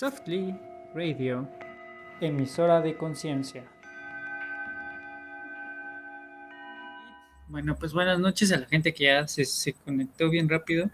[0.00, 0.54] Softly
[0.94, 1.46] Radio,
[2.22, 3.66] emisora de conciencia.
[7.48, 10.88] Bueno, pues buenas noches a la gente que ya se, conectó bien rápido.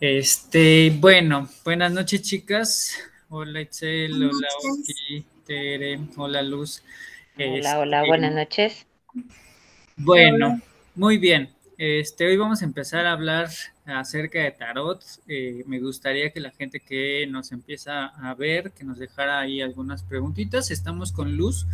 [0.00, 2.96] Este, bueno, buenas noches, chicas.
[3.28, 6.82] Hola, Itzel, hola, Oki, Tere, hola, Luz.
[7.36, 8.86] Hola, hola, este, buenas noches.
[9.98, 10.58] Bueno,
[10.94, 11.50] muy bien.
[11.78, 13.48] Este, hoy vamos a empezar a hablar
[13.86, 15.02] acerca de tarot.
[15.26, 19.62] Eh, me gustaría que la gente que nos empieza a ver, que nos dejara ahí
[19.62, 20.70] algunas preguntitas.
[20.70, 21.66] Estamos con Luz.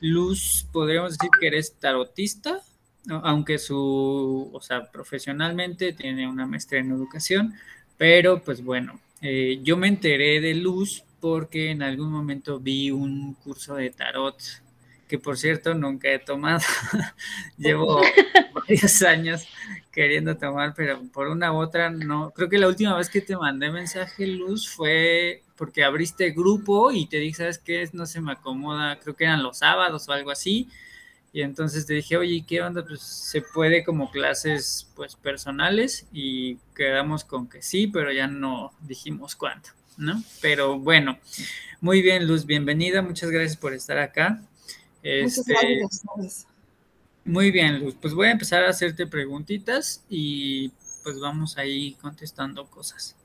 [0.00, 2.60] Luz, podríamos decir que eres tarotista,
[3.08, 7.54] aunque su, o sea, profesionalmente tiene una maestría en educación,
[7.96, 13.34] pero pues bueno, eh, yo me enteré de Luz porque en algún momento vi un
[13.34, 14.36] curso de tarot
[15.10, 16.60] que por cierto nunca he tomado.
[17.58, 18.00] Llevo
[18.54, 19.48] varios años
[19.90, 22.30] queriendo tomar, pero por una u otra no.
[22.30, 27.06] Creo que la última vez que te mandé mensaje, Luz, fue porque abriste grupo y
[27.06, 27.90] te dije, ¿sabes qué?
[27.92, 30.68] No se me acomoda, creo que eran los sábados o algo así.
[31.32, 32.84] Y entonces te dije, oye, ¿qué onda?
[32.86, 38.72] Pues se puede como clases pues personales y quedamos con que sí, pero ya no
[38.82, 40.22] dijimos cuánto, ¿no?
[40.40, 41.18] Pero bueno,
[41.80, 44.40] muy bien, Luz, bienvenida, muchas gracias por estar acá.
[45.02, 45.54] Este,
[47.24, 47.96] muy bien, Luz.
[48.00, 50.70] Pues voy a empezar a hacerte preguntitas y
[51.02, 53.16] pues vamos ahí contestando cosas.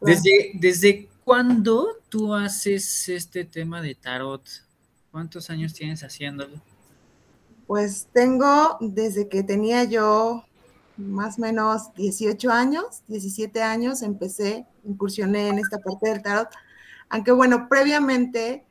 [0.00, 4.42] ¿Desde, ¿Desde cuándo tú haces este tema de tarot?
[5.10, 6.60] ¿Cuántos años tienes haciéndolo?
[7.66, 10.44] Pues tengo desde que tenía yo
[10.96, 16.48] más o menos 18 años, 17 años, empecé, incursioné en esta parte del tarot.
[17.08, 18.64] Aunque bueno, previamente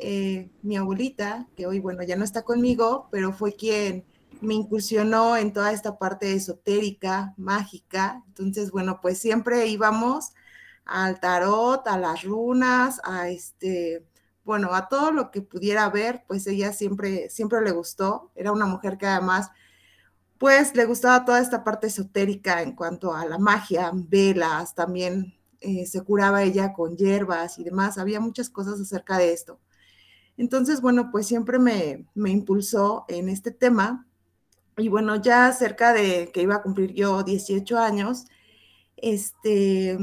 [0.00, 4.04] eh, mi abuelita, que hoy, bueno, ya no está conmigo, pero fue quien
[4.40, 8.22] me incursionó en toda esta parte esotérica, mágica.
[8.28, 10.32] Entonces, bueno, pues siempre íbamos
[10.84, 14.06] al tarot, a las runas, a este,
[14.44, 18.32] bueno, a todo lo que pudiera ver, pues ella siempre, siempre le gustó.
[18.34, 19.50] Era una mujer que además,
[20.38, 25.86] pues le gustaba toda esta parte esotérica en cuanto a la magia, velas, también eh,
[25.86, 27.98] se curaba ella con hierbas y demás.
[27.98, 29.60] Había muchas cosas acerca de esto.
[30.40, 34.06] Entonces, bueno, pues siempre me, impulsó en este tema.
[34.78, 38.24] Y bueno, ya cerca de que iba a cumplir yo 18 años,
[38.96, 39.98] este,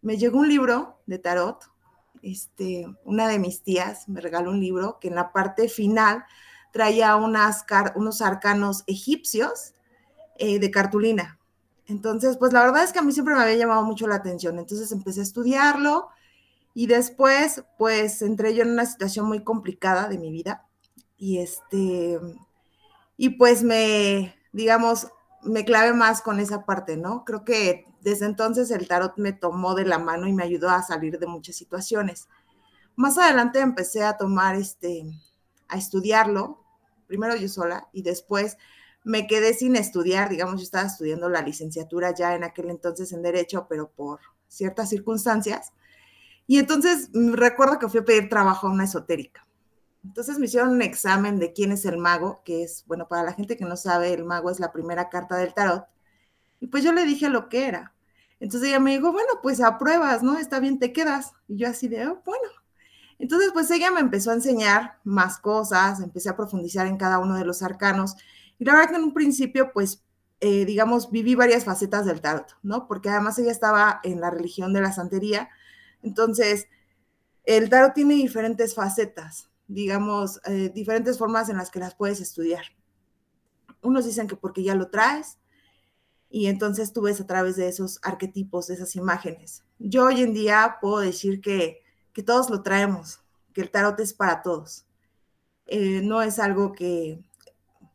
[0.00, 1.58] me llegó un libro de tarot.
[2.22, 6.24] Este, una de mis tías me regaló un libro que en la parte final
[6.72, 9.74] traía unas, unos arcanos egipcios
[10.38, 11.40] eh, de cartulina.
[11.86, 14.56] Entonces, pues la verdad es que a mí siempre me había llamado mucho la atención.
[14.60, 16.10] Entonces empecé a estudiarlo
[16.74, 20.66] y después, pues entré yo en una situación muy complicada de mi vida
[21.16, 22.18] y este,
[23.16, 25.06] y pues me, digamos,
[25.42, 27.24] me clave más con esa parte, ¿no?
[27.24, 30.82] Creo que desde entonces el tarot me tomó de la mano y me ayudó a
[30.82, 32.28] salir de muchas situaciones.
[32.96, 35.04] Más adelante empecé a tomar este,
[35.68, 36.64] a estudiarlo,
[37.06, 38.56] primero yo sola y después
[39.04, 43.22] me quedé sin estudiar, digamos, yo estaba estudiando la licenciatura ya en aquel entonces en
[43.22, 44.18] Derecho, pero por
[44.48, 45.72] ciertas circunstancias
[46.46, 49.46] y entonces mm, recuerdo que fui a pedir trabajo a una esotérica.
[50.04, 53.32] Entonces me hicieron un examen de quién es el mago, que es, bueno, para la
[53.32, 55.86] gente que no sabe, el mago es la primera carta del tarot.
[56.60, 57.94] Y pues yo le dije lo que era.
[58.40, 60.36] Entonces ella me dijo, bueno, pues apruebas, ¿no?
[60.38, 61.32] Está bien, te quedas.
[61.48, 62.48] Y yo así de, oh, bueno.
[63.18, 67.36] Entonces, pues ella me empezó a enseñar más cosas, empecé a profundizar en cada uno
[67.36, 68.16] de los arcanos.
[68.58, 70.02] Y la verdad que en un principio, pues,
[70.40, 72.86] eh, digamos, viví varias facetas del tarot, ¿no?
[72.86, 75.48] Porque además ella estaba en la religión de la santería,
[76.04, 76.68] entonces,
[77.44, 82.64] el tarot tiene diferentes facetas, digamos, eh, diferentes formas en las que las puedes estudiar.
[83.82, 85.38] Unos dicen que porque ya lo traes,
[86.30, 89.64] y entonces tú ves a través de esos arquetipos, de esas imágenes.
[89.78, 91.82] Yo hoy en día puedo decir que,
[92.26, 93.20] todos lo traemos,
[93.52, 94.86] que el tarot es para todos.
[95.66, 97.24] Eh, no es algo que,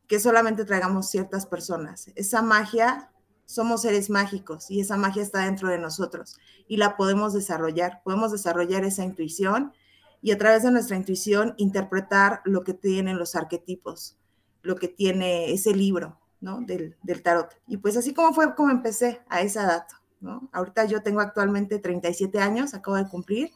[0.07, 2.11] que solamente traigamos ciertas personas.
[2.15, 3.11] Esa magia
[3.49, 6.37] somos seres mágicos y esa magia está dentro de nosotros
[6.67, 8.03] y la podemos desarrollar.
[8.03, 9.73] Podemos desarrollar esa intuición
[10.21, 14.15] y a través de nuestra intuición interpretar lo que tienen los arquetipos,
[14.61, 16.61] lo que tiene ese libro, ¿no?
[16.61, 17.59] Del, tarot.
[17.67, 19.87] Y pues así como fue como empecé a esa edad,
[20.21, 20.47] ¿no?
[20.51, 23.49] Ahorita yo tengo actualmente 37 años, acabo de cumplir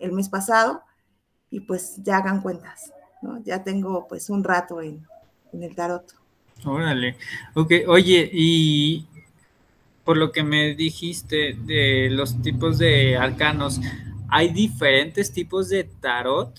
[0.00, 0.82] el mes pasado
[1.50, 3.40] y pues ya hagan cuentas, ¿no?
[3.44, 5.06] Ya tengo pues un rato en,
[5.52, 6.16] en el tarot.
[6.64, 7.16] Órale.
[7.54, 9.06] Ok, oye, y
[10.10, 13.80] por lo que me dijiste de los tipos de arcanos,
[14.28, 16.52] ¿hay diferentes tipos de tarot?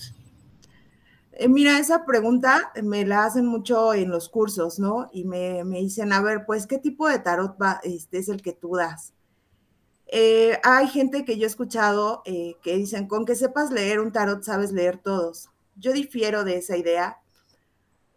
[1.32, 5.10] Eh, mira, esa pregunta me la hacen mucho en los cursos, ¿no?
[5.12, 8.54] Y me, dicen, a ver, pues, ¿qué tipo de tarot va, este, es el que
[8.54, 9.12] tú das?
[10.06, 14.12] Eh, hay gente que yo he escuchado eh, que dicen, con que sepas leer un
[14.12, 15.50] tarot, sabes leer todos.
[15.76, 17.18] Yo difiero de esa idea.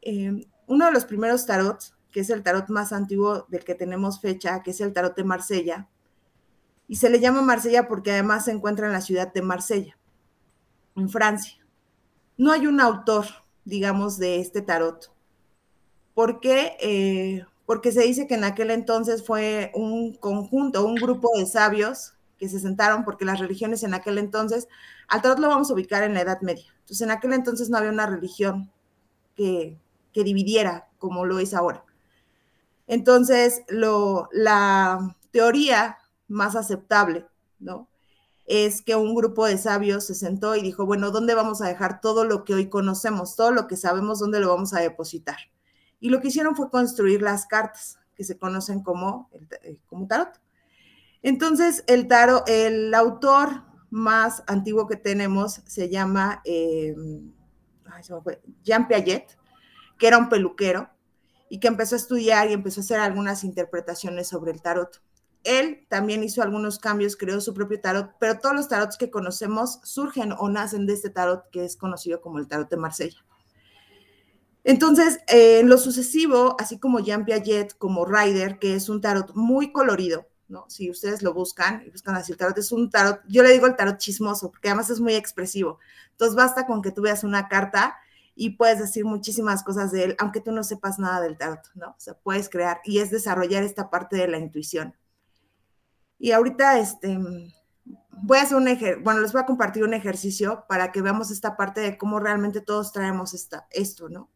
[0.01, 4.21] Eh, uno de los primeros tarots, que es el tarot más antiguo del que tenemos
[4.21, 5.89] fecha, que es el tarot de Marsella,
[6.87, 9.97] y se le llama Marsella porque además se encuentra en la ciudad de Marsella,
[10.95, 11.57] en Francia.
[12.37, 13.25] No hay un autor,
[13.65, 15.11] digamos, de este tarot.
[16.13, 17.43] ¿Por qué?
[17.65, 22.47] porque se dice que en aquel entonces fue un conjunto, un grupo de sabios que
[22.47, 24.69] se sentaron, porque las religiones en aquel entonces,
[25.09, 26.73] al tarot lo vamos a ubicar en la Edad Media.
[26.79, 28.71] Entonces, en aquel entonces no había una religión
[29.35, 29.77] que,
[30.13, 31.84] que dividiera como lo es ahora.
[32.87, 35.97] Entonces, lo, la teoría
[36.27, 37.25] más aceptable,
[37.59, 37.89] ¿no?
[38.45, 41.99] Es que un grupo de sabios se sentó y dijo, bueno, ¿dónde vamos a dejar
[41.99, 45.37] todo lo que hoy conocemos, todo lo que sabemos, dónde lo vamos a depositar?
[45.99, 49.29] Y lo que hicieron fue construir las cartas, que se conocen como,
[49.63, 50.39] eh, como tarot.
[51.23, 56.95] Entonces, el tarot, el autor más antiguo que tenemos se llama eh,
[58.63, 59.37] Jean Piaget,
[59.97, 60.89] que era un peluquero
[61.49, 65.01] y que empezó a estudiar y empezó a hacer algunas interpretaciones sobre el tarot.
[65.43, 69.79] Él también hizo algunos cambios, creó su propio tarot, pero todos los tarots que conocemos
[69.83, 73.23] surgen o nacen de este tarot que es conocido como el tarot de Marsella.
[74.63, 79.35] Entonces, eh, en lo sucesivo, así como Jean Piaget, como Ryder, que es un tarot
[79.35, 80.65] muy colorido, ¿no?
[80.69, 83.67] Si ustedes lo buscan y buscan así, el tarot es un tarot, yo le digo
[83.67, 85.77] el tarot chismoso, porque además es muy expresivo.
[86.09, 87.95] Entonces, basta con que tú veas una carta
[88.35, 91.91] y puedes decir muchísimas cosas de él, aunque tú no sepas nada del tarot, ¿no?
[91.91, 94.93] O sea, puedes crear y es desarrollar esta parte de la intuición.
[96.19, 97.17] Y ahorita, este,
[98.11, 101.31] voy a hacer un ejercicio, bueno, les voy a compartir un ejercicio para que veamos
[101.31, 104.29] esta parte de cómo realmente todos traemos esta, esto, ¿no?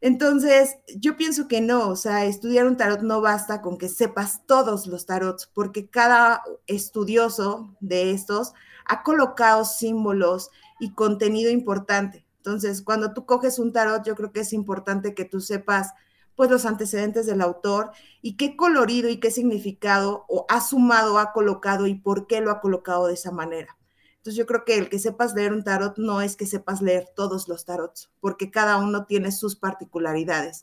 [0.00, 4.44] Entonces, yo pienso que no, o sea, estudiar un tarot no basta con que sepas
[4.46, 8.52] todos los tarots, porque cada estudioso de estos
[8.84, 12.25] ha colocado símbolos y contenido importante.
[12.46, 15.94] Entonces, cuando tú coges un tarot, yo creo que es importante que tú sepas
[16.36, 17.90] pues los antecedentes del autor
[18.22, 22.52] y qué colorido y qué significado o ha sumado, ha colocado y por qué lo
[22.52, 23.76] ha colocado de esa manera.
[24.18, 27.08] Entonces yo creo que el que sepas leer un tarot no es que sepas leer
[27.16, 30.62] todos los tarots, porque cada uno tiene sus particularidades,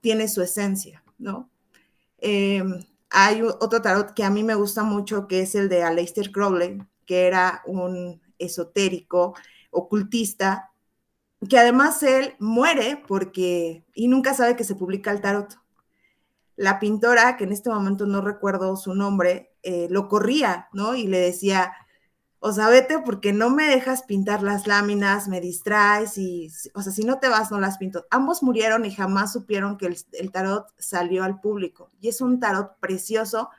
[0.00, 1.50] tiene su esencia, ¿no?
[2.16, 6.32] Em, hay otro tarot que a mí me gusta mucho, que es el de Aleister
[6.32, 9.34] Crowley, que era un esotérico,
[9.70, 10.69] ocultista,
[11.48, 15.58] que además él muere porque, y nunca sabe que se publica el tarot.
[16.56, 20.94] La pintora, que en este momento no recuerdo su nombre, eh, lo corría, ¿no?
[20.94, 21.72] Y le decía,
[22.42, 26.90] o sea, vete porque no me dejas pintar las láminas, me distraes y, o sea,
[26.90, 28.06] si no te vas, no las pinto.
[28.10, 31.90] Ambos murieron y jamás supieron que el, tarot salió al público.
[32.00, 33.50] Y es un tarot precioso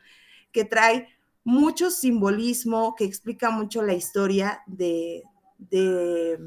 [0.52, 1.08] que trae
[1.44, 5.24] mucho simbolismo, que explica mucho la historia de,
[5.60, 6.40] de,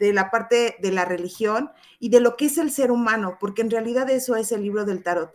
[0.00, 3.60] de la parte de la religión y de lo que es el ser humano, porque
[3.60, 5.30] en realidad eso es el libro del tarot.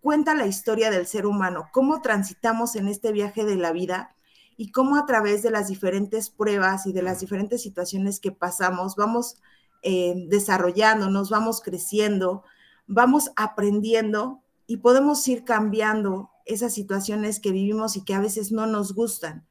[0.00, 4.14] Cuenta la historia del ser humano, cómo transitamos en este viaje de la vida
[4.56, 8.94] y cómo a través de las diferentes pruebas y de las diferentes situaciones que pasamos
[8.94, 9.38] vamos
[9.82, 12.44] eh, desarrollándonos, vamos creciendo,
[12.86, 18.66] vamos aprendiendo y podemos ir cambiando esas situaciones que vivimos y que a veces no
[18.66, 19.44] nos gustan.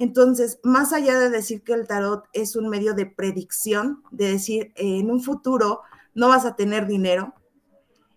[0.00, 4.72] Entonces, más allá de decir que el tarot es un medio de predicción, de decir
[4.76, 5.82] en un futuro
[6.14, 7.34] no vas a tener dinero,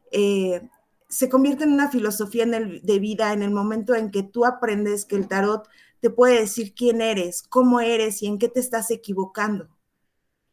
[0.10, 0.70] eh,
[1.10, 5.18] se convierte en una filosofía de vida en el momento en que tú aprendes que
[5.18, 5.68] el tarot
[6.00, 9.68] te puede decir quién eres, cómo eres y en qué te estás equivocando.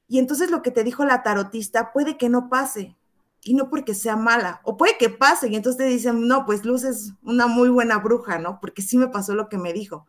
[0.08, 2.96] Y entonces lo que te dijo la tarotista puede que no pase,
[3.44, 6.64] y no porque sea mala, o puede que pase, y entonces te dicen, no, pues
[6.64, 8.58] Luz es una muy buena bruja, ¿no?
[8.60, 10.08] Porque sí me pasó lo que me dijo.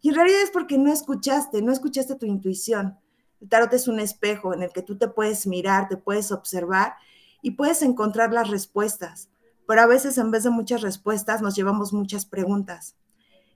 [0.00, 2.98] Y en realidad es porque no escuchaste, no escuchaste tu intuición.
[3.40, 6.94] El tarot es un espejo en el que tú te puedes mirar, te puedes observar
[7.42, 9.28] y puedes encontrar las respuestas.
[9.66, 12.96] Pero a veces en vez de muchas respuestas nos llevamos muchas preguntas.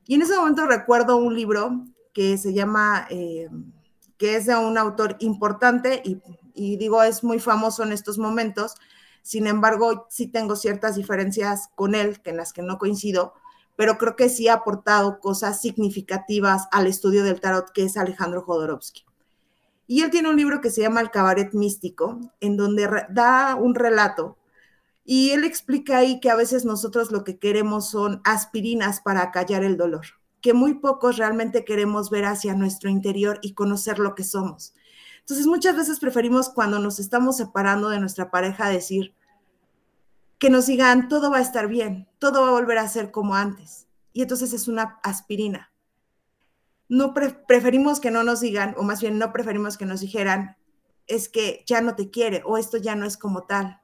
[0.06, 3.48] Y en ese momento recuerdo un libro que se llama, eh,
[4.18, 8.74] que es de un autor importante y, digo, es muy famoso en estos momentos.
[9.22, 13.34] Sin embargo, sí tengo ciertas diferencias con él, que en las que no coincido,
[13.80, 18.42] pero creo que sí ha aportado cosas significativas al estudio del tarot, que es Alejandro
[18.42, 19.06] Jodorowsky.
[19.86, 23.74] Y él tiene un libro que se llama El Cabaret Místico, en donde da un
[23.74, 24.36] relato
[25.02, 29.64] y él explica ahí que a veces nosotros lo que queremos son aspirinas para callar
[29.64, 30.04] el dolor,
[30.42, 34.74] que muy pocos realmente queremos ver hacia nuestro interior y conocer lo que somos.
[35.20, 39.14] Entonces muchas veces preferimos cuando nos estamos separando de nuestra pareja decir
[40.40, 43.36] que nos digan todo va a estar bien, todo va a volver a ser como
[43.36, 43.86] antes.
[44.12, 45.70] Y entonces es una aspirina.
[46.88, 50.56] no preferimos que no nos digan, o más bien no preferimos que nos dijeran,
[51.06, 53.80] es que ya no te quiere o esto ya no es como tal,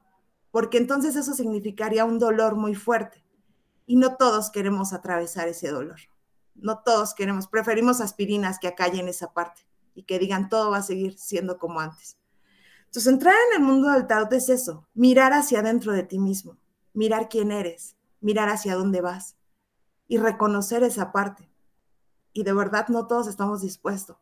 [0.51, 3.23] porque entonces eso significaría un dolor muy fuerte
[3.85, 5.99] y no todos queremos atravesar ese dolor.
[6.55, 9.61] No todos queremos, preferimos aspirinas que acallen esa parte
[9.93, 12.17] y que digan todo va a seguir siendo como antes.
[12.87, 16.57] Entonces, entrar en el mundo del tarot es eso, mirar hacia adentro de ti mismo,
[16.93, 19.37] mirar quién eres, mirar hacia dónde vas
[20.07, 21.49] y reconocer esa parte
[22.37, 24.17] y de verdad no todos estamos dispuestos,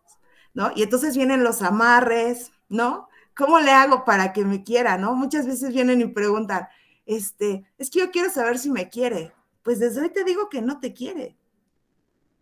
[0.54, 0.72] ¿no?
[0.74, 3.10] Y entonces vienen los amarres, ¿no?
[3.36, 5.16] ¿Cómo le hago para que me quiera, no?
[5.16, 6.70] Muchas veces vienen y preguntan,
[7.06, 9.34] este, es que yo quiero saber si me quiere.
[9.64, 11.38] Pues desde hoy te digo que no te quiere.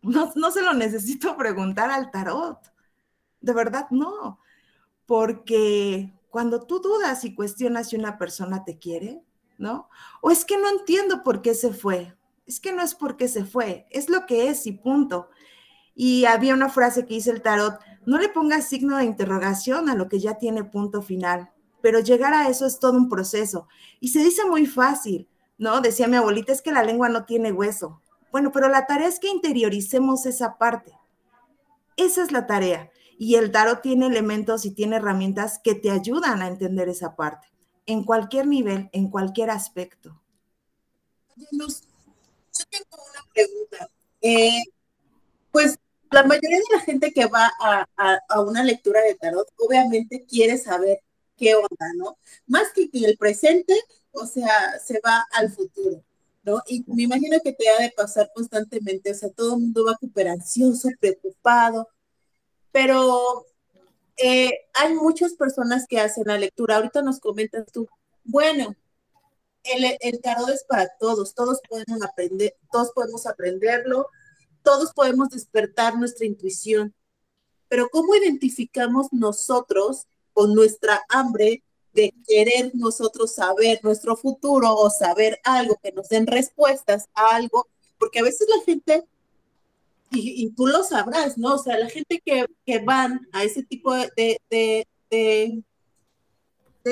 [0.03, 2.59] No, no se lo necesito preguntar al tarot.
[3.41, 4.39] De verdad, no.
[5.05, 9.21] Porque cuando tú dudas y cuestionas si una persona te quiere,
[9.57, 9.89] ¿no?
[10.21, 12.15] O es que no entiendo por qué se fue.
[12.45, 15.29] Es que no es porque se fue, es lo que es y punto.
[15.95, 19.95] Y había una frase que dice el tarot, no le pongas signo de interrogación a
[19.95, 23.67] lo que ya tiene punto final, pero llegar a eso es todo un proceso.
[23.99, 25.81] Y se dice muy fácil, ¿no?
[25.81, 28.01] Decía mi abuelita, es que la lengua no tiene hueso.
[28.31, 30.97] Bueno, pero la tarea es que interioricemos esa parte.
[31.95, 32.89] Esa es la tarea.
[33.23, 37.47] Y el tarot tiene elementos y tiene herramientas que te ayudan a entender esa parte,
[37.85, 40.21] en cualquier nivel, en cualquier aspecto.
[41.37, 43.89] Yo tengo una pregunta.
[44.19, 44.63] Eh,
[45.53, 45.79] pues
[46.11, 50.99] la mayoría de la gente que va a, una lectura de tarot, obviamente quiere saber
[51.37, 52.17] qué onda, ¿no?
[52.45, 53.73] Más que el presente,
[54.11, 56.03] o sea, se va al futuro,
[56.43, 56.61] ¿no?
[56.67, 59.97] Y me imagino que te ha de pasar constantemente, o sea, todo el mundo va
[59.97, 61.87] súper ansioso, preocupado,
[62.73, 63.45] pero
[64.17, 66.75] eh, hay muchas personas que hacen la lectura.
[66.75, 67.87] Ahorita nos comentas tú,
[68.25, 68.75] bueno,
[69.63, 74.07] el, el tarot es para todos, todos podemos aprender, todos podemos aprenderlo,
[74.61, 76.93] todos podemos despertar nuestra intuición,
[77.69, 81.63] pero ¿cómo identificamos nosotros con nuestra hambre
[81.93, 87.67] de querer nosotros saber nuestro futuro o saber algo, que nos den respuestas a algo?
[87.97, 89.05] Porque a veces la gente,
[90.13, 91.55] y, tú lo sabrás, ¿no?
[91.55, 92.45] O sea, la gente que,
[92.79, 95.63] van a ese tipo de, de, de,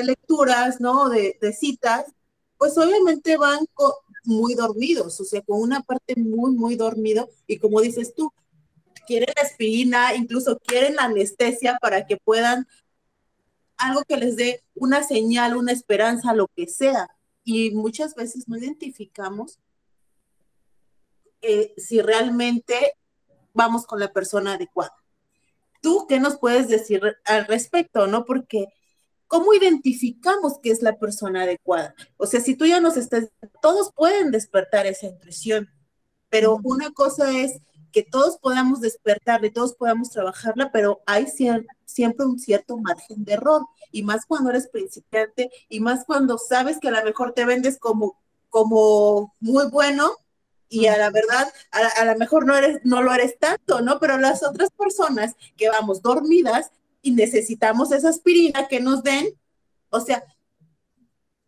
[0.04, 1.08] lecturas, ¿no?
[1.08, 2.06] De, citas,
[2.58, 3.60] pues obviamente van
[4.24, 7.28] muy dormidos, o sea, con una parte muy, muy dormido.
[7.46, 8.32] Y como dices tú,
[9.06, 12.66] quieren aspirina, incluso quieren anestesia para que puedan
[13.76, 17.08] algo que les dé una señal, una esperanza, lo que sea.
[17.44, 19.58] Y muchas veces no identificamos
[21.40, 22.94] eh, si realmente
[23.54, 24.94] vamos con la persona adecuada.
[25.80, 28.24] ¿Tú qué nos puedes decir al respecto, no?
[28.24, 28.68] Porque
[29.26, 31.94] ¿cómo identificamos que es la persona adecuada?
[32.18, 33.30] O sea, si tú ya nos estás,
[33.60, 35.68] todos pueden despertar esa intuición,
[36.28, 37.60] pero una cosa es
[37.92, 41.26] que todos podamos despertarla y todos podamos trabajarla, pero hay
[41.84, 46.78] siempre un cierto margen de error, y más cuando eres principiante, y más cuando sabes
[46.78, 48.18] que a lo mejor te vendes como,
[48.48, 50.12] como muy bueno,
[50.72, 54.00] y a la verdad, a, lo mejor no, eres, no lo eres tanto, ¿no?
[54.00, 56.70] Pero las otras personas que vamos dormidas,
[57.02, 59.38] y necesitamos esa aspirina que nos den.
[59.90, 60.24] O sea,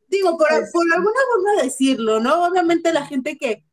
[0.09, 2.45] digo, por, pues por alguna forma de decirlo, ¿no?
[2.45, 3.65] Obviamente la gente que,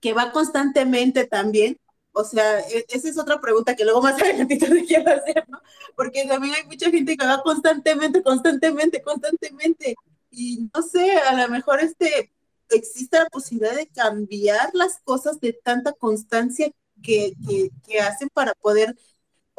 [0.00, 1.80] que va constantemente también,
[2.12, 5.62] o sea, e, esa es otra pregunta que luego más adelante te quiero hacer, ¿no?
[5.96, 9.94] Porque también hay mucha gente que va constantemente, constantemente, constantemente.
[10.30, 12.32] Y no sé, a lo mejor este,
[12.70, 16.70] existe la posibilidad de cambiar las cosas de tanta constancia
[17.02, 18.96] que, que, que hacen para poder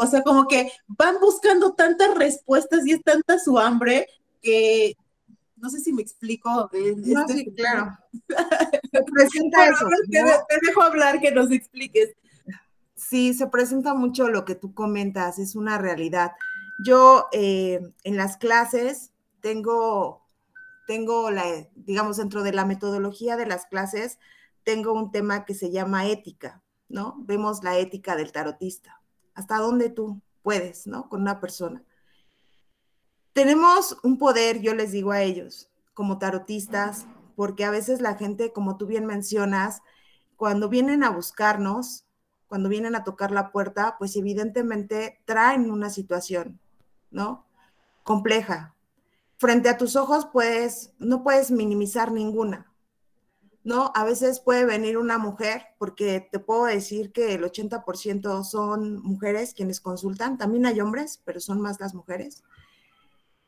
[0.01, 4.07] o sea, como que van buscando tantas respuestas y es tanta su hambre
[4.41, 4.95] que
[5.57, 6.69] no sé si me explico.
[6.71, 7.97] No, este sí, claro.
[8.91, 9.85] Se presenta eso.
[10.09, 12.15] Te, dejo hablar, que nos expliques.
[12.95, 16.31] Sí, se presenta mucho lo que tú comentas, es una realidad.
[16.83, 19.11] Yo eh, en las clases
[19.41, 20.21] tengo,
[20.89, 21.43] tengo la,
[21.75, 24.17] digamos, dentro de la metodología de las clases,
[24.63, 27.13] tengo un tema que se llama ética, ¿no?
[27.19, 28.99] Vemos la ética del tarotista
[29.35, 31.07] hasta dónde tú puedes, ¿no?
[31.07, 31.83] Con una persona.
[33.33, 37.05] Tenemos un poder, yo les digo a ellos, como tarotistas,
[37.35, 39.83] porque a veces la gente, como tú bien mencionas,
[40.37, 42.07] cuando vienen a buscarnos,
[42.47, 46.59] cuando vienen a tocar la puerta, pues evidentemente traen una situación,
[47.11, 47.45] ¿no?
[48.01, 48.73] Compleja.
[49.39, 52.69] Frente a tus ojos, pues no puedes minimizar ninguna,
[53.63, 53.93] ¿no?
[53.95, 59.53] A veces puede venir una mujer, porque te puedo decir que el 80% son mujeres
[59.53, 62.43] quienes consultan, también hay hombres, pero son más las mujeres.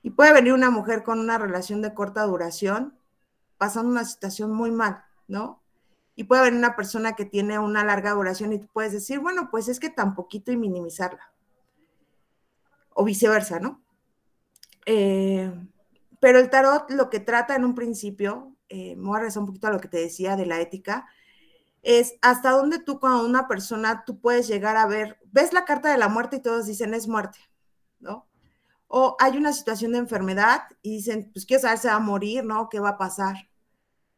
[0.01, 2.97] Y puede venir una mujer con una relación de corta duración,
[3.57, 5.61] pasando una situación muy mal, ¿no?
[6.15, 9.49] Y puede haber una persona que tiene una larga duración y tú puedes decir, bueno,
[9.51, 11.33] pues es que tan poquito y minimizarla.
[12.93, 13.81] O viceversa, ¿no?
[14.85, 15.51] Eh,
[16.21, 19.47] pero el tarot lo que trata en un principio, eh, me voy a regresar un
[19.47, 21.07] poquito a lo que te decía de la ética,
[21.81, 25.91] es hasta dónde tú con una persona tú puedes llegar a ver, ves la carta
[25.91, 27.39] de la muerte y todos dicen es muerte,
[27.99, 28.27] ¿no?
[28.87, 32.45] O hay una situación de enfermedad y dicen, pues quiero saber si va a morir,
[32.45, 32.69] ¿no?
[32.69, 33.49] ¿Qué va a pasar?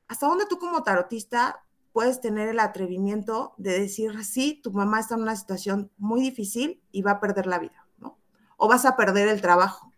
[0.10, 5.16] ¿Hasta dónde tú como tarotista puedes tener el atrevimiento de decir, sí, tu mamá está
[5.16, 8.18] en una situación muy difícil y va a perder la vida, ¿no?
[8.58, 9.93] O vas a perder el trabajo,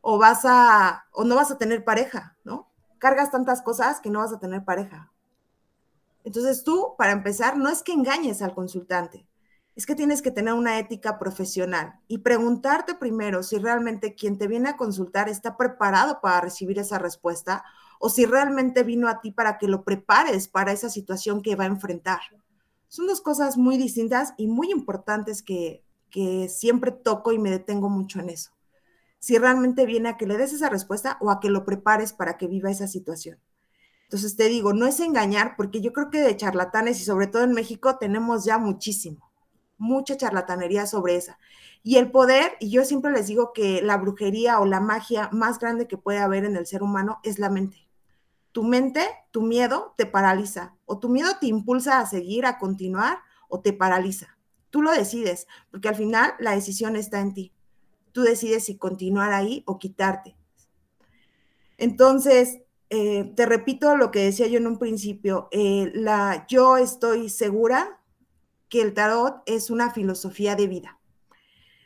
[0.00, 2.70] o vas a, o no vas a tener pareja, ¿no?
[2.98, 5.12] Cargas tantas cosas que no vas a tener pareja.
[6.24, 9.26] Entonces tú, para empezar, no es que engañes al consultante,
[9.78, 14.48] es que tienes que tener una ética profesional y preguntarte primero si realmente quien te
[14.48, 17.64] viene a consultar está preparado para recibir esa respuesta
[18.00, 21.64] o si realmente vino a ti para que lo prepares para esa situación que va
[21.64, 22.18] a enfrentar.
[22.88, 27.88] Son dos cosas muy distintas y muy importantes que, que siempre toco y me detengo
[27.88, 28.50] mucho en eso.
[29.18, 32.36] Si realmente viene a que le des esa respuesta o a que lo prepares para
[32.36, 33.38] que viva esa situación.
[34.04, 37.44] Entonces te digo, no es engañar, porque yo creo que de charlatanes y sobre todo
[37.44, 39.28] en México tenemos ya muchísimo
[39.78, 41.38] mucha charlatanería sobre esa.
[41.82, 45.58] Y el poder, y yo siempre les digo que la brujería o la magia más
[45.58, 47.88] grande que puede haber en el ser humano es la mente.
[48.52, 53.20] Tu mente, tu miedo te paraliza, o tu miedo te impulsa a seguir, a continuar,
[53.48, 54.36] o te paraliza.
[54.70, 57.54] Tú lo decides, porque al final la decisión está en ti.
[58.18, 60.34] Tú decides si continuar ahí o quitarte.
[61.76, 62.58] Entonces,
[62.90, 68.00] eh, te repito lo que decía yo en un principio, eh, la, yo estoy segura
[68.68, 70.98] que el tarot es una filosofía de vida.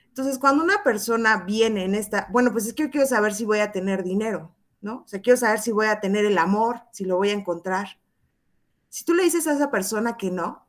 [0.08, 3.44] Entonces, cuando una persona viene en esta, bueno, pues es que yo quiero saber si
[3.44, 5.02] voy a tener dinero, ¿no?
[5.02, 8.00] O sea, quiero saber si voy a tener el amor, si lo voy a encontrar.
[8.88, 10.66] Si tú le dices a esa persona que no,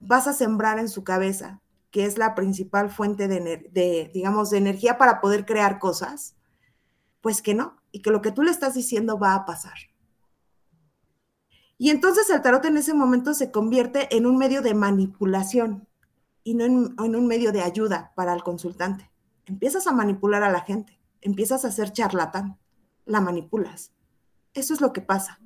[0.00, 1.61] vas a sembrar en su cabeza,
[1.92, 3.38] que es la principal fuente de,
[3.70, 6.34] de digamos, de energía para poder crear cosas,
[7.20, 9.74] pues que no, y que lo que tú le estás diciendo va a pasar.
[11.78, 15.88] Y entonces el tarot en ese momento se convierte en un medio de manipulación
[16.44, 19.10] y no en, un medio de ayuda para el consultante.
[19.46, 22.58] Empiezas a manipular a la gente, empiezas a ser charlatán,
[23.04, 23.92] la manipulas.
[24.54, 25.40] Eso es lo que pasa.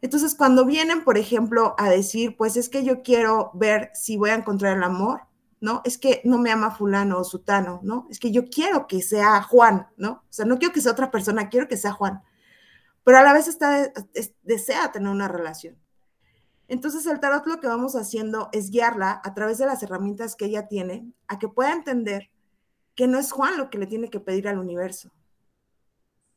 [0.00, 4.30] Entonces, cuando vienen, por ejemplo, a decir, pues es que yo quiero ver si voy
[4.30, 5.22] a encontrar el amor,
[5.62, 5.80] ¿no?
[5.86, 8.06] Es que no me ama fulano o sutano, ¿no?
[8.10, 10.10] Es que yo quiero que sea Juan, ¿no?
[10.12, 12.22] O sea, no quiero que sea otra persona, quiero que sea Juan
[13.04, 13.92] pero a la vez está,
[14.42, 15.78] desea tener una relación.
[16.68, 20.46] Entonces el tarot lo que vamos haciendo es guiarla a través de las herramientas que
[20.46, 22.30] ella tiene a que pueda entender
[22.94, 25.10] que no es Juan lo que le tiene que pedir al universo.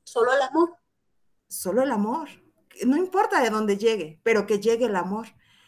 [0.04, 0.76] Solo el amor.
[1.48, 2.30] Solo el amor.
[2.86, 5.28] No importa de dónde llegue, pero que llegue el amor.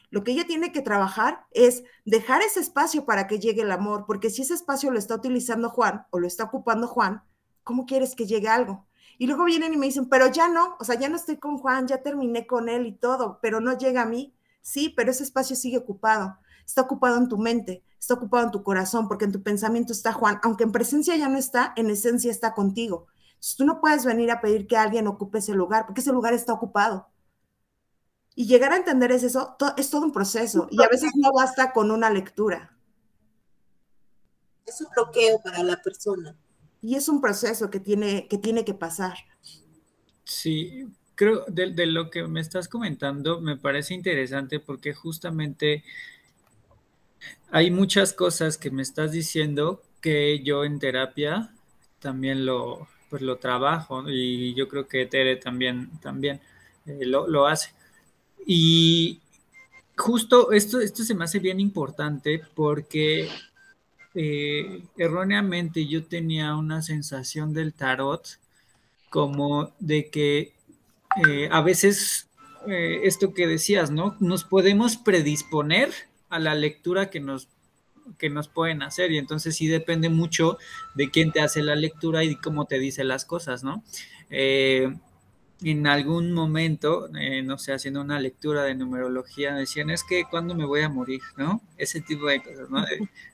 [0.10, 4.06] Lo que ella tiene que trabajar es dejar ese espacio para que llegue el amor,
[4.08, 7.24] porque si ese espacio lo está utilizando Juan o lo está ocupando Juan,
[7.63, 8.88] ¿cómo quieres que llegue algo?
[9.17, 11.58] Y luego vienen y me dicen, pero ya no, o sea, ya no estoy con
[11.58, 14.34] Juan, ya terminé con él y todo, pero no llega a mí.
[14.62, 16.38] Sí, pero ese espacio sigue ocupado.
[16.65, 20.13] Está ocupado en tu mente, está ocupado en tu corazón, porque en tu pensamiento está
[20.13, 20.39] Juan.
[20.43, 23.08] Aunque en presencia ya no está, en esencia está contigo.
[23.30, 26.34] Entonces tú no puedes venir a pedir que alguien ocupe ese lugar, porque ese lugar
[26.34, 27.08] está ocupado.
[28.39, 30.67] Y llegar a entender es eso, es todo un proceso.
[30.69, 32.78] Y a veces no basta con una lectura.
[34.63, 36.38] Es un bloqueo para la persona
[36.84, 39.17] y es un proceso que tiene que, tiene que pasar.
[40.23, 45.84] Sí, creo de, lo que me estás comentando me parece interesante porque justamente
[47.50, 51.52] hay muchas cosas que me estás diciendo que yo en terapia
[52.00, 56.39] también lo, pues lo trabajo y yo creo que Tere también, también
[56.86, 57.71] eh, lo, lo, hace.
[58.50, 59.20] Y
[59.98, 63.28] justo esto, esto se me hace bien importante porque
[64.16, 68.26] eh, erróneamente yo tenía una sensación del tarot
[69.10, 70.54] como de que
[71.28, 72.30] eh, a veces
[72.68, 74.16] eh, esto que decías, ¿no?
[74.22, 75.92] Nos podemos predisponer
[76.30, 77.50] a la lectura que nos,
[78.18, 80.58] que nos pueden hacer y entonces sí depende mucho
[80.96, 83.84] de quién te hace la lectura y cómo te dice las cosas, ¿no?
[85.62, 90.56] En algún momento, eh, no sé, haciendo una lectura de numerología, decían, es que cuándo
[90.56, 91.62] me voy a morir, ¿no?
[91.78, 92.84] Ese tipo de cosas, ¿no?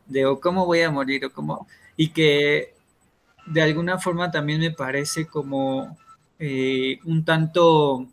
[0.05, 2.73] De, o cómo voy a morir, o cómo, y que
[3.47, 5.97] de alguna forma también me parece como
[6.39, 8.07] eh, un tanto,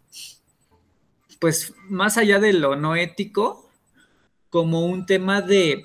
[1.38, 3.70] pues más allá de lo no ético,
[4.50, 5.84] como un tema de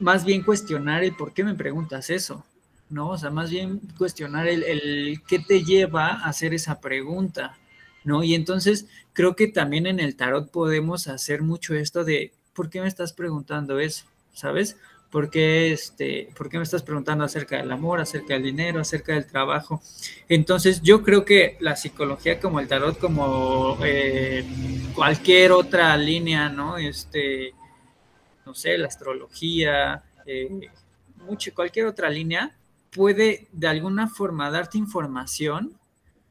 [0.00, 2.44] más bien cuestionar el por qué me preguntas eso,
[2.90, 3.10] ¿no?
[3.10, 7.58] O sea, más bien cuestionar el, qué te lleva a hacer esa pregunta,
[8.04, 8.22] ¿no?
[8.22, 12.80] Y entonces creo que también en el tarot podemos hacer mucho esto de, ¿por qué
[12.80, 14.06] me estás preguntando eso?
[14.32, 14.76] ¿Sabes?
[15.10, 19.12] ¿Por qué, este, ¿Por qué me estás preguntando acerca del amor, acerca del dinero, acerca
[19.12, 19.80] del trabajo?
[20.28, 24.44] Entonces, yo creo que la psicología como el tarot, como eh,
[24.92, 26.78] cualquier otra línea, ¿no?
[26.78, 27.54] Este,
[28.44, 30.68] no sé, la astrología, eh,
[31.16, 32.52] mucho, cualquier otra línea,
[32.94, 35.78] puede de alguna forma darte información.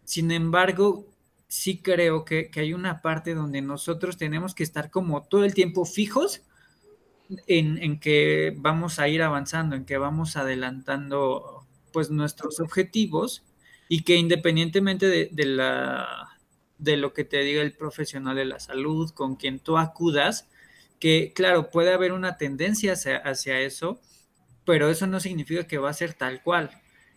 [0.05, 1.05] Sin embargo,
[1.47, 5.53] sí creo que, que hay una parte donde nosotros tenemos que estar como todo el
[5.53, 6.41] tiempo fijos
[7.47, 13.43] en, que vamos a ir avanzando, en que vamos adelantando pues nuestros objetivos
[13.87, 16.29] y que independientemente de, la,
[16.77, 20.49] de lo que te diga el profesional de la salud, con quien tú acudas,
[20.99, 23.99] que claro, puede haber una tendencia hacia, hacia eso,
[24.65, 26.71] pero eso no significa que va a ser tal cual.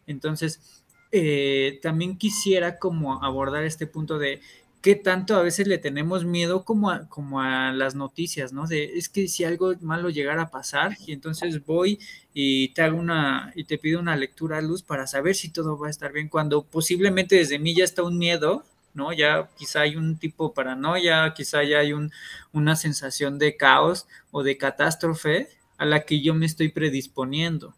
[0.07, 0.83] Entonces,
[1.13, 4.41] eh, también quisiera como abordar este punto de
[4.83, 8.67] qué tanto a veces le tenemos miedo como a, como a las noticias, ¿no?
[8.67, 11.99] De, es que si algo malo llegara a pasar y entonces voy
[12.33, 15.77] y te hago una y te pido una lectura a luz para saber si todo
[15.79, 19.13] va a estar bien cuando posiblemente desde mí ya está un miedo, ¿no?
[19.13, 22.13] Ya quizá hay un tipo de paranoia, quizá ya hay un,
[22.53, 27.75] una sensación de caos o de catástrofe a la que yo me estoy predisponiendo,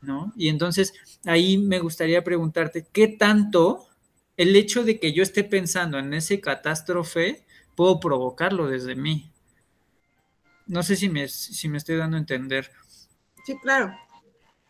[0.00, 0.32] ¿no?
[0.36, 0.92] Y entonces
[1.24, 3.88] ahí me gustaría preguntarte, ¿qué tanto
[4.36, 9.30] el hecho de que yo esté pensando en ese catástrofe, puedo provocarlo desde mí.
[10.66, 12.70] No sé si me, si me estoy dando a entender.
[13.44, 13.94] Sí, claro.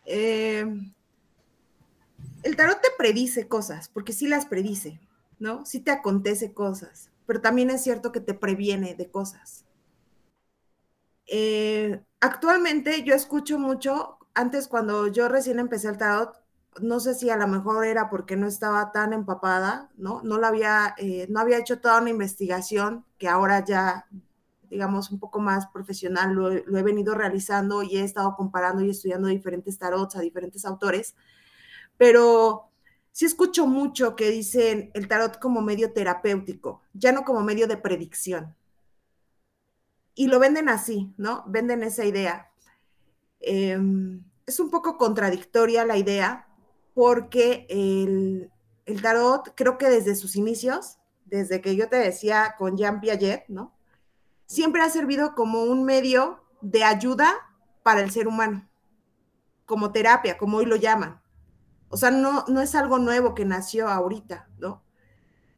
[0.05, 0.67] Eh,
[2.43, 4.99] el tarot te predice cosas, porque sí las predice,
[5.39, 5.65] ¿no?
[5.65, 9.65] Sí te acontece cosas, pero también es cierto que te previene de cosas.
[11.27, 16.41] Eh, actualmente yo escucho mucho, antes cuando yo recién empecé el tarot,
[16.81, 20.23] no sé si a lo mejor era porque no estaba tan empapada, ¿no?
[20.23, 24.07] No, la había, eh, no había hecho toda una investigación que ahora ya,
[24.71, 29.29] digamos, un poco más profesional lo, he venido realizando y he estado comparando y estudiando
[29.29, 31.15] diferentes tarots a diferentes autores,
[31.99, 32.71] pero
[33.11, 37.77] sí escucho mucho que dicen el tarot como medio terapéutico, ya no como medio de
[37.77, 38.55] predicción.
[40.15, 41.45] Y lo venden así, ¿no?
[41.47, 42.51] Venden esa idea.
[43.41, 46.49] Em, es un poco contradictoria la idea,
[46.95, 48.51] porque el,
[49.01, 53.75] tarot, creo que desde sus inicios, desde que yo te decía con Jean Piaget, ¿no?
[54.47, 57.33] Siempre ha servido como un medio de ayuda
[57.83, 58.69] para el ser humano,
[59.65, 61.21] como terapia, como hoy lo llaman.
[61.89, 64.83] O sea, no, no es algo nuevo que nació ahorita, ¿no?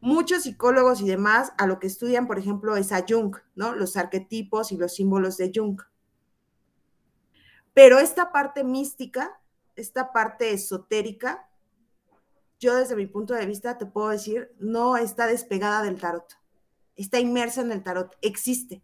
[0.05, 3.75] Muchos psicólogos y demás a lo que estudian, por ejemplo, es a Jung, ¿no?
[3.75, 5.81] Los arquetipos y los símbolos de Jung.
[7.73, 9.41] Pero esta parte mística
[9.77, 11.49] esta parte esotérica,
[12.59, 16.39] yo desde mi punto de vista te puedo decir, no está despegada del tarot,
[16.97, 18.83] está inmersa en el tarot, existe.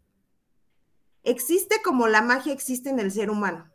[1.22, 3.70] Existe como la magia existe en el ser humano.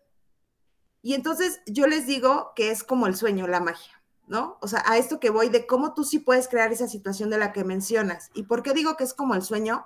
[1.02, 4.58] Y entonces yo les digo que es como el sueño, la magia, ¿no?
[4.62, 7.38] O sea, a esto que voy de cómo tú sí puedes crear esa situación de
[7.38, 8.30] la que mencionas.
[8.34, 9.86] ¿Y por qué digo que es como el sueño?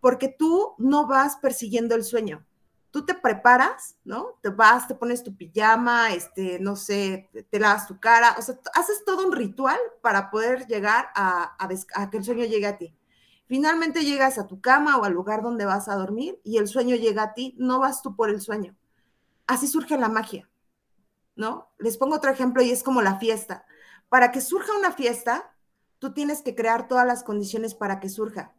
[0.00, 2.44] Porque tú no vas persiguiendo el sueño,
[2.96, 4.38] tú te preparas, ¿no?
[4.40, 8.58] Te vas, te pones tu pijama, este, no sé, te, lavas tu cara, o sea,
[8.74, 11.56] haces todo un ritual para poder llegar a,
[12.10, 12.94] que el sueño llegue a ti.
[13.48, 16.96] Finalmente llegas a tu cama o al lugar donde vas a dormir y el sueño
[16.96, 18.74] llega a ti, no vas tú por el sueño.
[19.46, 20.48] Así surge la magia,
[21.36, 21.70] ¿no?
[21.78, 23.64] Les pongo otro ejemplo y es como la fiesta.
[24.08, 25.54] Para que surja una fiesta,
[25.98, 28.56] tú tienes que crear todas las condiciones para que surja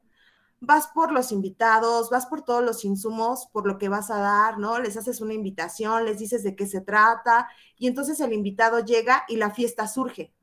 [0.60, 4.58] vas por los invitados, vas por todos los insumos, por lo que vas a dar,
[4.58, 4.80] ¿no?
[4.80, 9.24] Les haces una invitación, les dices de qué se trata y entonces el invitado llega
[9.28, 10.34] y la fiesta surge.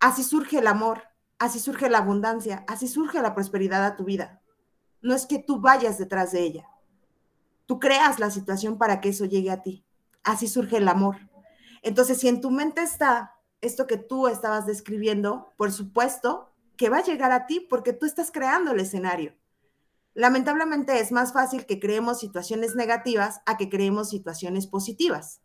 [0.00, 1.02] Así surge el amor,
[1.38, 4.40] así surge la abundancia, así surge la prosperidad a tu vida.
[5.02, 6.68] No es que tú vayas detrás de ella.
[7.66, 9.84] Tú creas la situación para que eso llegue a ti.
[10.26, 11.16] Así surge el amor.
[11.82, 16.98] Entonces, si en tu mente está esto que tú estabas describiendo, por supuesto, que va
[16.98, 19.34] a llegar a ti porque tú estás creando el escenario.
[20.14, 25.40] Lamentablemente es más fácil que creemos situaciones negativas a que creemos situaciones positivas.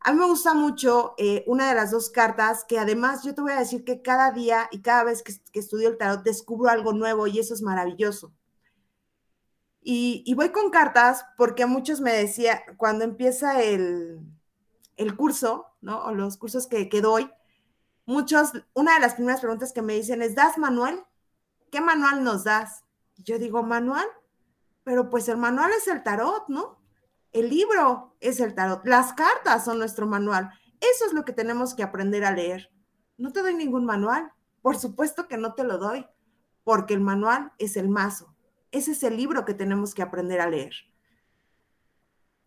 [0.00, 3.40] A mí me gusta mucho eh, una de las dos cartas que además yo te
[3.40, 6.92] voy a decir que cada día y cada vez que, estudio el tarot descubro algo
[6.92, 8.34] nuevo y eso es maravilloso.
[9.84, 14.20] Y, voy con cartas porque muchos me decía, cuando empieza el,
[15.16, 16.04] curso, ¿no?
[16.04, 17.28] O los cursos que, que doy,
[18.06, 21.04] muchos, una de las primeras preguntas que me dicen es, ¿das manual?
[21.72, 22.84] ¿Qué manual nos das?
[23.16, 24.06] Yo digo, ¿manual?
[24.84, 26.78] Pero pues el manual es el tarot, ¿no?
[27.32, 28.84] El libro es el tarot.
[28.84, 30.50] Las cartas son nuestro manual.
[30.80, 32.70] Eso es lo que tenemos que aprender a leer.
[33.16, 34.32] No te doy ningún manual.
[34.60, 36.06] Por supuesto que no te lo doy,
[36.62, 38.31] porque el manual es el mazo.
[38.72, 40.74] Ese es el libro que tenemos que aprender a leer.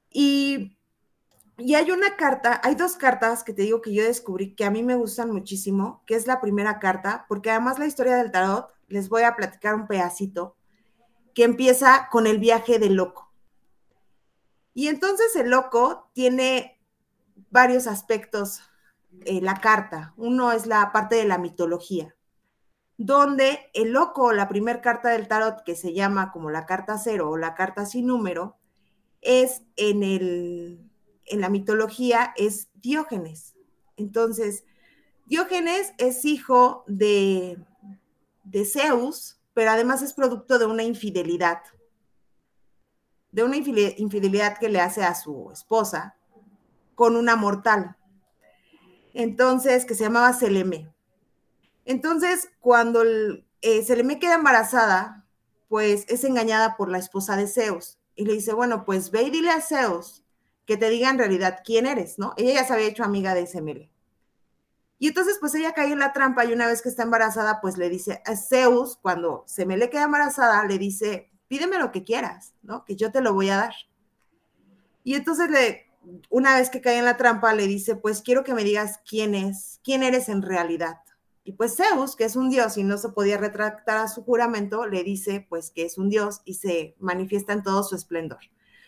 [0.09, 0.77] Y,
[1.57, 4.71] y hay una carta, hay dos cartas que te digo que yo descubrí que a
[4.71, 8.69] mí me gustan muchísimo, que es la primera carta, porque además la historia del tarot,
[8.87, 10.57] les voy a platicar un pedacito,
[11.33, 13.31] que empieza con el viaje del loco.
[14.73, 16.81] Y entonces el loco tiene
[17.51, 18.61] varios aspectos
[19.25, 20.13] en la carta.
[20.17, 22.14] Uno es la parte de la mitología,
[22.97, 27.29] donde el loco, la primera carta del tarot, que se llama como la carta cero
[27.29, 28.57] o la carta sin número,
[29.21, 30.89] es en, el,
[31.25, 33.55] en la mitología, es Diógenes.
[33.97, 34.63] Entonces,
[35.25, 37.57] Diógenes es hijo de,
[38.43, 41.61] de Zeus, pero además es producto de una infidelidad,
[43.31, 46.15] de una infidelidad que le hace a su esposa
[46.93, 47.97] con una mortal.
[49.13, 50.94] Entonces, que se llamaba Seleme.
[51.85, 53.03] Entonces, cuando
[53.61, 55.25] eh, Seleme queda embarazada,
[55.69, 59.29] pues es engañada por la esposa de Zeus y le dice, bueno, pues ve y
[59.29, 60.23] dile a Zeus
[60.65, 62.33] que te diga en realidad quién eres, ¿no?
[62.37, 63.91] Ella ya se había hecho amiga de Semele.
[64.97, 67.77] Y entonces, pues ella cae en la trampa y una vez que está embarazada, pues
[67.77, 72.03] le dice a Zeus, cuando se me le queda embarazada, le dice, pídeme lo que
[72.03, 72.85] quieras, ¿no?
[72.85, 73.73] Que yo te lo voy a dar.
[75.03, 75.85] Y entonces, le,
[76.29, 79.35] una vez que cae en la trampa, le dice, pues quiero que me digas quién
[79.35, 81.01] es, quién eres en realidad.
[81.47, 84.87] Y pues Zeus, que es un dios y no se podía retractar a su juramento,
[84.87, 88.39] le dice pues que es un dios y se manifiesta en todo su esplendor.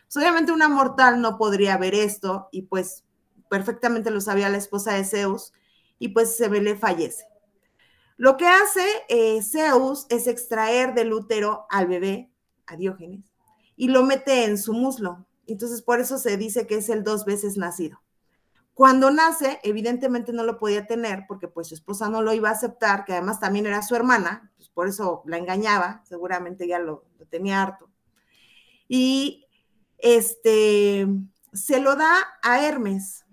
[0.08, 3.06] Pues, obviamente una mortal no podría ver esto y pues
[3.50, 5.54] perfectamente lo sabía la esposa de Zeus
[6.00, 7.26] y pues se le fallece.
[8.18, 12.32] Lo que hace eh, Zeus es extraer del útero al bebé,
[12.66, 13.32] a Diógenes,
[13.76, 15.28] y lo mete en su muslo.
[15.46, 18.02] Entonces, por eso se dice que es el dos veces nacido.
[18.78, 22.52] Cuando nace, evidentemente no lo podía tener porque pues su esposa no lo iba a
[22.52, 27.04] aceptar, que además también era su hermana, pues por eso la engañaba, seguramente ya lo,
[27.32, 27.90] tenía harto.
[28.88, 29.48] Y
[29.98, 31.08] este,
[31.54, 33.26] se lo da a Hermes,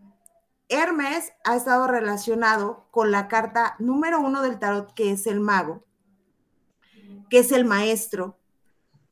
[0.71, 5.85] Hermes ha estado relacionado con la carta número uno del tarot, que es el mago,
[7.29, 8.39] que es el maestro,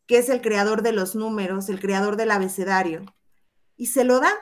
[0.06, 3.04] que es el creador de los números, el creador del abecedario,
[3.76, 4.32] y se lo da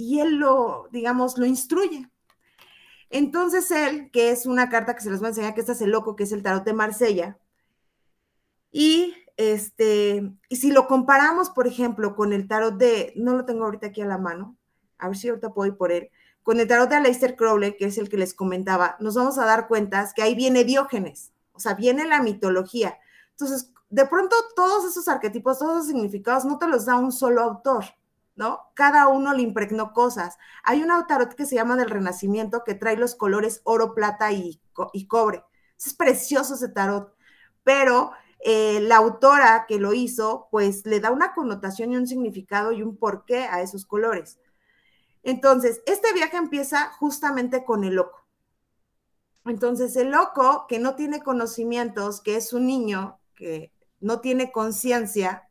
[0.00, 2.08] y él lo, digamos, lo instruye.
[3.10, 5.80] Entonces él, que es una carta que se les voy a enseñar, que este es
[5.82, 7.38] el loco, que es el tarot de Marsella,
[8.72, 13.64] y este, y si lo comparamos, por ejemplo, con el tarot de, no lo tengo
[13.64, 14.56] ahorita aquí a la mano,
[14.98, 16.10] a ver si ahorita puedo ir por él,
[16.42, 19.44] con el tarot de Aleister Crowley, que es el que les comentaba, nos vamos a
[19.44, 22.98] dar cuenta que ahí viene Diógenes, o sea, viene la mitología.
[23.30, 27.40] Entonces, de pronto todos esos arquetipos, todos esos significados no te los da un solo
[27.40, 27.84] autor,
[28.74, 30.38] Cada uno le impregnó cosas.
[30.64, 34.60] Hay un tarot que se llama del Renacimiento que trae los colores oro, plata y,
[34.92, 35.44] y cobre.
[35.78, 37.14] Es precioso ese tarot,
[37.64, 42.72] pero eh, la autora que lo hizo, pues le da una connotación y un significado
[42.72, 44.38] y un porqué a esos colores.
[45.22, 48.26] Entonces, este viaje empieza justamente con el loco.
[49.44, 55.48] Entonces, el loco que no tiene conocimientos, que es un niño que no tiene conciencia,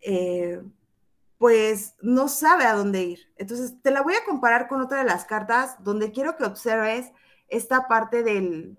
[0.00, 0.62] eh,
[1.38, 3.20] pues no sabe a dónde ir.
[3.36, 7.12] Entonces, te la voy a comparar con otra de las cartas donde quiero que observes
[7.48, 8.78] esta parte del,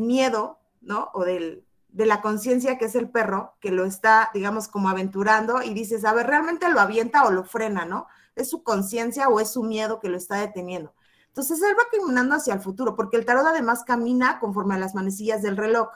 [0.00, 1.10] miedo, ¿no?
[1.14, 5.62] O del, de la conciencia que es el perro, que lo está, digamos, como aventurando
[5.62, 8.06] y dices, a ver, ¿realmente lo avienta o lo frena, ¿no?
[8.40, 10.94] es su conciencia o es su miedo que lo está deteniendo.
[11.28, 14.94] Entonces él va caminando hacia el futuro, porque el tarot además camina conforme a las
[14.94, 15.88] manecillas del reloj.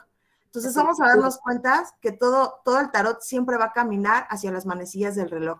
[0.45, 4.51] Entonces vamos a darnos cuenta que todo, todo el tarot siempre va a caminar hacia
[4.51, 5.59] las manecillas del reloj.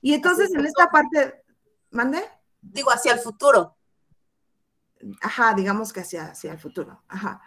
[0.00, 1.42] Y entonces en esta parte,
[1.90, 2.22] ¿mande?
[2.60, 3.76] Digo, hacia el futuro.
[5.20, 7.02] Ajá, digamos que hacia, hacia el futuro.
[7.08, 7.40] Ajá.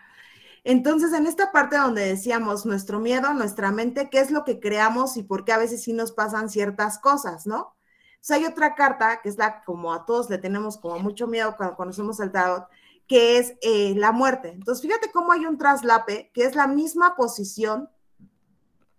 [0.63, 5.17] Entonces, en esta parte donde decíamos nuestro miedo, nuestra mente, qué es lo que creamos
[5.17, 7.75] y por qué a veces sí nos pasan ciertas cosas, ¿no?
[8.19, 11.57] Sea, hay otra carta que es la como a todos le tenemos como mucho miedo
[11.57, 12.67] cuando conocemos el tarot,
[13.07, 14.49] que es eh, la muerte.
[14.49, 17.89] Entonces, fíjate cómo hay un traslape que es la misma posición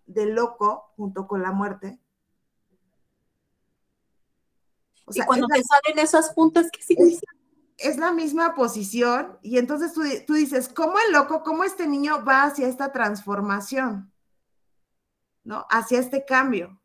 [0.06, 2.01] del loco junto con la muerte.
[5.04, 7.32] O sea, y cuando te salen esas puntas, ¿qué significa?
[7.82, 12.44] es la misma posición y entonces tú, dices, ¿cómo el loco, cómo este niño va
[12.44, 14.12] hacia esta transformación?
[15.44, 15.66] ¿No?
[15.68, 16.80] Hacia este cambio.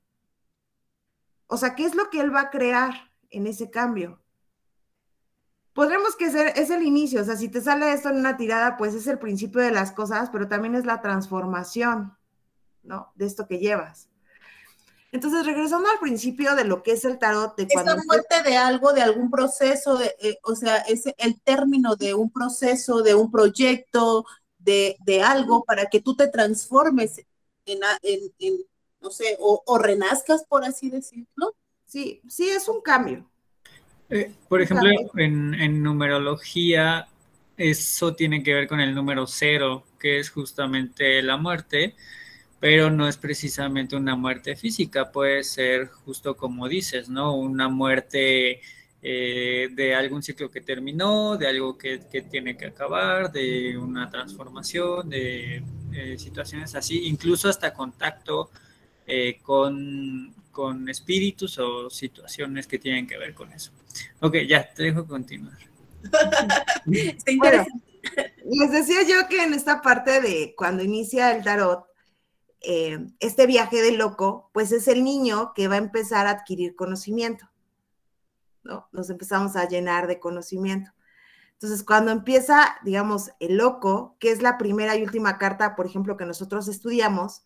[1.46, 4.22] O sea, ¿qué es lo que él va a crear en ese cambio?
[5.74, 8.78] Podremos que ser, es el inicio, o sea, si te sale esto en una tirada,
[8.78, 12.18] pues es el principio de las cosas, pero también es la transformación,
[12.82, 13.12] ¿no?
[13.14, 14.10] De esto que llevas.
[15.12, 17.94] Entonces, regresando al principio de lo que es el tarot, de cuando...
[17.94, 22.14] Esa muerte de algo, de algún proceso, de, eh, o sea, es el término de
[22.14, 24.26] un proceso, de un proyecto,
[24.58, 27.22] de, algo para que tú te transformes
[27.66, 27.80] en,
[29.02, 31.56] no sé, o, renazcas, por así decirlo.
[31.86, 33.26] Sí, sí, es un cambio.
[34.10, 37.08] Eh, por ejemplo, En, en numerología,
[37.56, 41.96] eso tiene que ver con el número cero, que es justamente la muerte
[42.60, 47.36] pero no es precisamente una muerte física, puede ser justo como dices, ¿no?
[47.36, 48.62] Una muerte
[49.02, 55.10] eh, de algún ciclo que terminó, de algo que, tiene que acabar, de una transformación,
[55.10, 55.64] de
[56.18, 58.52] situaciones así, incluso hasta contacto
[59.10, 60.36] eh, con,
[60.90, 63.72] espíritus o situaciones que tienen que ver con eso.
[64.20, 65.58] Ok, ya, te dejo continuar.
[66.86, 71.86] les decía yo que en esta parte de cuando inicia el tarot,
[72.62, 76.76] eh, este viaje de loco, pues es el niño que va a empezar a adquirir
[76.76, 77.50] conocimiento,
[78.64, 78.88] ¿no?
[78.92, 80.92] Nos empezamos a llenar de conocimiento.
[81.54, 86.16] Entonces, cuando empieza, digamos, el loco, que es la primera y última carta, por ejemplo,
[86.16, 87.46] que nosotros estudiamos,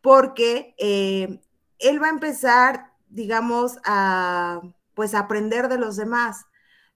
[0.00, 1.40] porque eh,
[1.78, 4.60] él va a empezar, digamos, a,
[4.94, 6.46] pues, aprender de los demás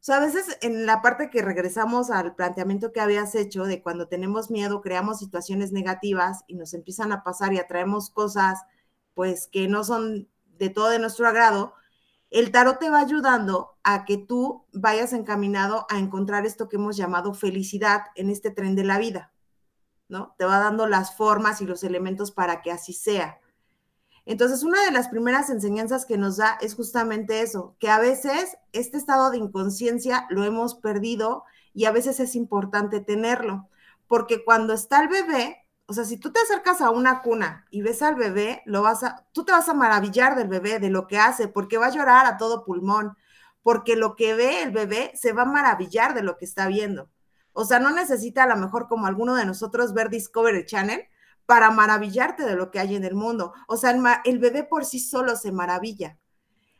[0.00, 4.08] sea, a veces en la parte que regresamos al planteamiento que habías hecho de cuando
[4.08, 8.60] tenemos miedo, creamos situaciones negativas y nos empiezan a pasar y atraemos cosas,
[9.14, 10.28] pues que no son
[10.58, 11.74] de todo de nuestro agrado,
[12.30, 16.96] el tarot te va ayudando a que tú vayas encaminado a encontrar esto que hemos
[16.96, 19.32] llamado felicidad en este tren de la vida,
[20.08, 20.34] ¿no?
[20.38, 23.40] Te va dando las formas y los elementos para que así sea.
[24.26, 28.58] Entonces, una de las primeras enseñanzas que nos da es justamente eso, que a veces
[28.72, 33.68] este estado de inconsciencia lo hemos perdido y a veces es importante tenerlo,
[34.08, 37.82] porque cuando está el bebé, o sea, si tú te acercas a una cuna y
[37.82, 41.06] ves al bebé, lo vas a, tú te vas a maravillar del bebé, de lo
[41.06, 43.16] que hace, porque va a llorar a todo pulmón,
[43.62, 47.10] porque lo que ve el bebé se va a maravillar de lo que está viendo.
[47.52, 51.06] O sea, no necesita a lo mejor como alguno de nosotros ver Discovery Channel,
[51.46, 53.54] para maravillarte de lo que hay en el mundo.
[53.68, 56.18] O sea, el, bebé por sí solo se maravilla.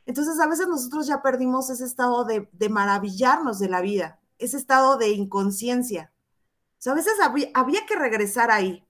[0.05, 4.97] Entonces, a veces nosotros ya perdimos ese estado de, maravillarnos de la vida, ese estado
[4.99, 6.13] de inconsciencia.
[6.79, 8.87] O sea, a veces había, había, que regresar ahí,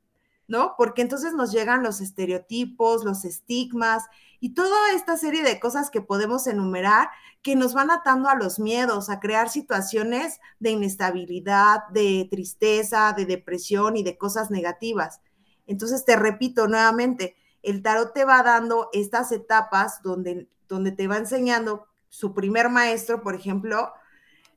[0.48, 0.74] ¿no?
[0.76, 4.04] Porque entonces nos llegan los estereotipos, los estigmas
[4.40, 7.08] y toda esta serie de cosas que podemos enumerar
[7.42, 13.24] que nos van atando a los miedos, a crear situaciones de inestabilidad, de tristeza, de
[13.24, 15.20] depresión y de cosas negativas.
[15.66, 21.16] Entonces, te repito nuevamente, el tarot te va dando estas etapas donde, donde te va
[21.16, 23.92] enseñando su primer maestro, por ejemplo,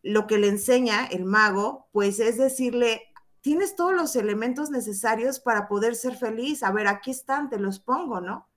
[0.04, 3.02] lo que le enseña el mago, pues es decirle,
[3.42, 6.64] tienes todos los elementos necesarios para poder ser feliz.
[6.64, 8.48] A ver, aquí están, te los pongo, ¿no?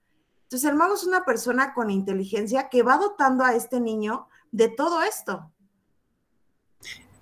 [0.44, 4.68] Entonces, el mago es una persona con inteligencia que va dotando a este niño de
[4.68, 5.50] todo esto.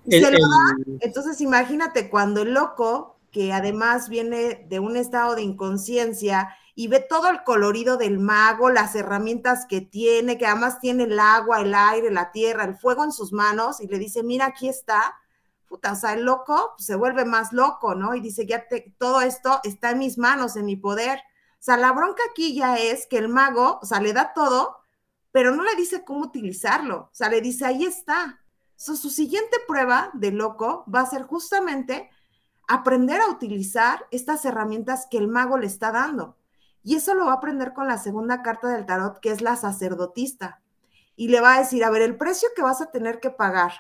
[0.05, 7.01] Entonces, imagínate cuando el loco que además viene de un estado de inconsciencia y ve
[7.01, 11.75] todo el colorido del mago, las herramientas que tiene, que además tiene el agua, el
[11.75, 15.15] aire, la tierra, el fuego en sus manos y le dice, mira, aquí está.
[15.67, 18.15] Puta, o sea, el loco se vuelve más loco, ¿no?
[18.15, 18.65] Y dice, ya
[18.99, 21.19] todo esto está en mis manos, en mi poder.
[21.19, 24.79] O sea, la bronca aquí ya es que el mago, o sea, le da todo,
[25.33, 26.97] pero no le dice cómo utilizarlo.
[26.97, 28.41] O sea, le dice, ahí está.
[28.77, 32.11] su siguiente prueba de loco va a ser justamente
[32.71, 36.37] aprender a utilizar estas herramientas que el mago le está dando.
[36.85, 39.57] Y eso lo va a aprender con la segunda carta del tarot, que es la
[39.57, 40.61] sacerdotista.
[41.17, 43.73] Y le va a decir, a ver, el precio que vas a tener que pagar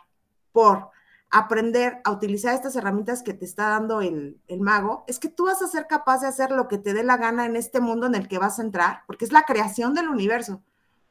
[0.51, 0.89] por
[1.31, 5.45] aprender a utilizar estas herramientas que te está dando el, el, mago, es que tú
[5.45, 8.09] vas a ser capaz de hacer lo que te dé la gana en este mundo
[8.09, 10.65] en el que vas a entrar, porque es la creación del universo.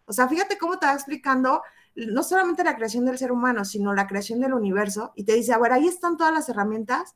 [0.03, 1.61] O sea, fíjate cómo te va explicando
[1.95, 5.53] no solamente la creación del ser humano, sino la creación del universo, y te dice,
[5.53, 7.15] a ver, ahí están todas las herramientas,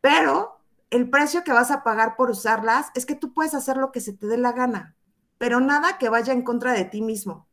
[0.00, 3.92] pero el precio que vas a pagar por usarlas es que tú puedes hacer lo
[3.92, 4.96] que se te dé la gana,
[5.38, 7.46] pero nada que vaya en contra de ti mismo.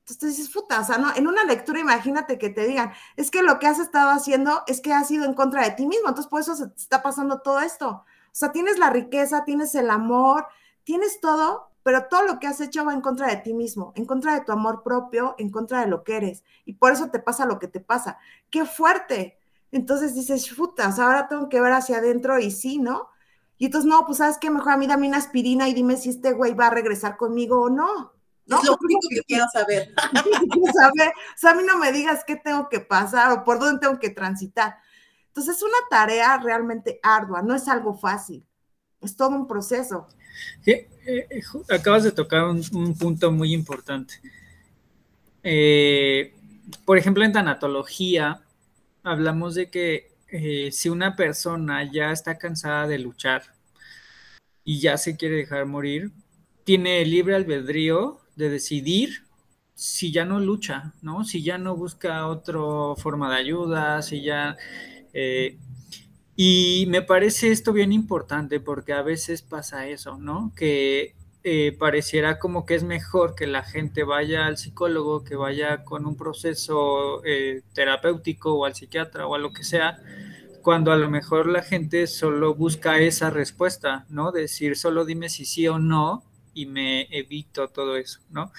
[0.00, 1.14] Entonces dices, puta, o sea, ¿no?
[1.16, 4.82] en una lectura imagínate que te digan, es que lo que has estado haciendo es
[4.82, 7.60] que has ido en contra de ti mismo, entonces por eso se está pasando todo
[7.60, 7.88] esto.
[7.88, 8.04] O
[8.36, 10.46] sea, tienes la riqueza, tienes el amor,
[10.82, 14.04] tienes todo, pero todo lo que has hecho va en contra de ti mismo, en
[14.04, 16.44] contra de tu amor propio, en contra de lo que eres.
[16.66, 18.18] Y por eso te pasa lo que te pasa.
[18.50, 19.38] ¡Qué fuerte!
[19.74, 23.08] Entonces dices, putas, ahora tengo que ver hacia adentro y sí, ¿no?
[23.58, 26.10] Y entonces, no, pues sabes qué, mejor a mí dame una aspirina y dime si
[26.10, 28.12] este güey va a regresar conmigo o no.
[28.46, 28.60] ¿no?
[28.60, 29.92] Es lo único que, quiero saber.
[30.74, 31.08] saber.
[31.08, 33.98] O sea, a mí no me digas qué tengo que pasar o por dónde tengo
[33.98, 34.76] que transitar.
[35.26, 38.46] Entonces, es una tarea realmente ardua, no es algo fácil,
[39.00, 40.06] es todo un proceso.
[40.66, 40.88] Eh,
[41.68, 44.20] acabas de tocar un, punto muy importante.
[45.42, 46.32] Eh,
[46.84, 48.43] por ejemplo, en tanatología
[49.04, 53.42] hablamos de que eh, si una persona ya está cansada de luchar
[54.64, 56.10] y ya se quiere dejar morir,
[56.64, 59.24] tiene libre albedrío de decidir
[59.74, 61.24] si ya no lucha, ¿no?
[61.24, 62.60] Si ya no busca otra
[62.96, 64.56] forma de ayuda, si ya...
[65.12, 65.58] Eh,
[66.36, 70.52] y me parece esto bien importante porque a veces pasa eso, ¿no?
[70.56, 71.14] Que
[71.46, 76.06] eh, pareciera como que es mejor que la gente vaya al psicólogo, que vaya con
[76.06, 79.98] un proceso eh, terapéutico o al psiquiatra o a lo que sea,
[80.62, 84.32] cuando a lo mejor la gente solo busca esa respuesta, ¿no?
[84.32, 86.24] Decir, solo dime si sí o no
[86.54, 88.50] y me evito todo eso, ¿no?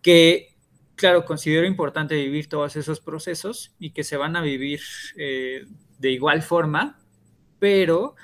[0.00, 0.56] Que,
[0.96, 4.80] claro, considero importante vivir todos esos procesos y que se van a vivir
[5.18, 5.66] eh,
[5.98, 6.98] de igual forma,
[7.58, 8.14] pero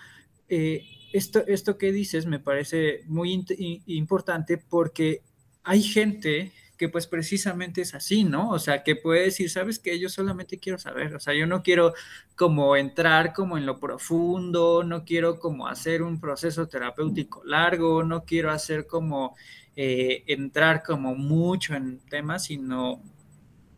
[0.48, 3.44] eh, esto, esto que dices me parece muy
[3.86, 5.22] importante porque
[5.64, 8.50] hay gente que pues precisamente es así, ¿no?
[8.50, 11.62] O sea, que puede decir, sabes que yo solamente quiero saber, o sea, yo no
[11.62, 11.94] quiero
[12.34, 18.24] como entrar como en lo profundo, no quiero como hacer un proceso terapéutico largo, no
[18.24, 19.34] quiero hacer como
[19.74, 23.02] eh, entrar como mucho en temas, sino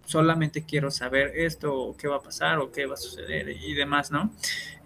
[0.04, 4.10] solamente quiero saber esto, qué va a pasar o qué va a suceder y demás,
[4.10, 4.32] ¿no?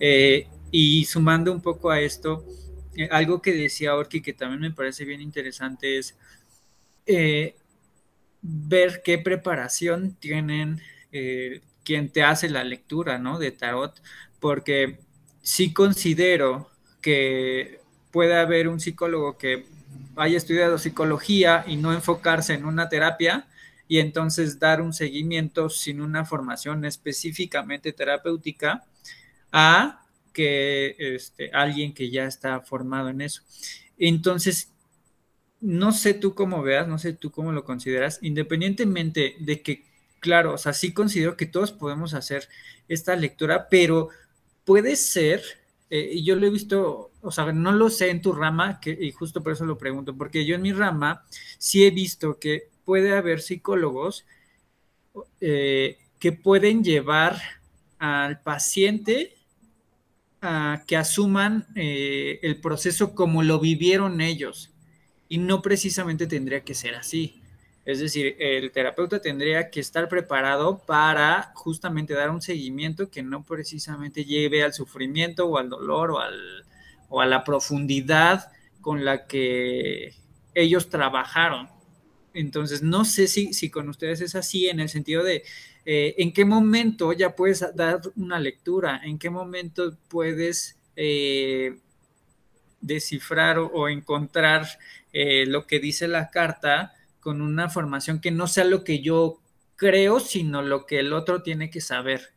[0.00, 2.44] Eh, y sumando un poco a esto,
[2.96, 6.16] eh, algo que decía Orki que también me parece bien interesante es
[8.42, 10.80] ver qué preparación tienen
[11.12, 13.38] eh, quien te hace la lectura, ¿no?
[13.38, 14.02] De tarot,
[14.40, 14.98] porque
[15.42, 16.70] sí considero
[17.00, 19.66] que puede haber un psicólogo que
[20.16, 23.46] haya estudiado psicología y no enfocarse en una terapia
[23.88, 28.84] y entonces dar un seguimiento sin una formación específicamente terapéutica
[29.50, 30.01] a
[30.32, 33.42] que este, alguien que ya está formado en eso.
[33.98, 34.72] Entonces,
[35.60, 39.84] no sé tú cómo veas, no sé tú cómo lo consideras, independientemente de que,
[40.20, 42.48] claro, o sea, sí considero que todos podemos hacer
[42.88, 44.08] esta lectura, pero
[44.64, 45.42] puede ser,
[45.88, 49.12] eh, yo lo he visto, o sea, no lo sé en tu rama, que, y
[49.12, 51.24] justo por eso lo pregunto, porque yo en mi rama
[51.58, 54.26] sí he visto que puede haber psicólogos
[55.40, 57.40] eh, que pueden llevar
[57.98, 59.36] al paciente
[60.86, 64.74] que asuman eh, el proceso como lo vivieron ellos
[65.28, 67.42] y no precisamente tendría que ser así.
[67.84, 73.44] Es decir, el terapeuta tendría que estar preparado para justamente dar un seguimiento que no
[73.44, 76.64] precisamente lleve al sufrimiento o al dolor o, al,
[77.08, 80.14] o a la profundidad con la que
[80.54, 81.68] ellos trabajaron.
[82.34, 85.44] Entonces, no sé si, si con ustedes es así en el sentido de
[85.84, 91.78] eh, en qué momento ya puedes dar una lectura, en qué momento puedes eh,
[92.80, 94.68] descifrar o, encontrar
[95.12, 99.40] eh, lo que dice la carta con una formación que no sea lo que yo
[99.76, 102.30] creo, sino lo que el otro tiene que saber.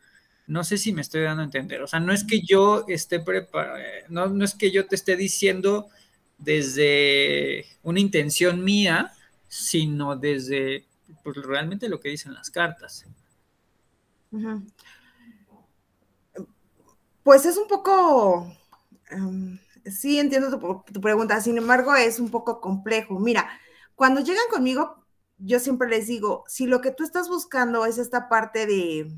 [0.47, 1.81] No sé si me estoy dando a entender.
[1.81, 3.77] O sea, no es que yo esté preparado,
[4.09, 5.89] no, es que yo te esté diciendo
[6.37, 9.13] desde una intención mía,
[9.47, 10.85] sino desde
[11.23, 13.05] pues, realmente lo que dicen las cartas.
[17.23, 18.51] Pues es un poco,
[19.09, 23.19] em, sí entiendo tu, pregunta, sin embargo es un poco complejo.
[23.19, 23.49] Mira,
[23.95, 25.03] cuando llegan conmigo,
[25.37, 29.11] yo siempre les digo, si lo que tú estás buscando es esta parte de,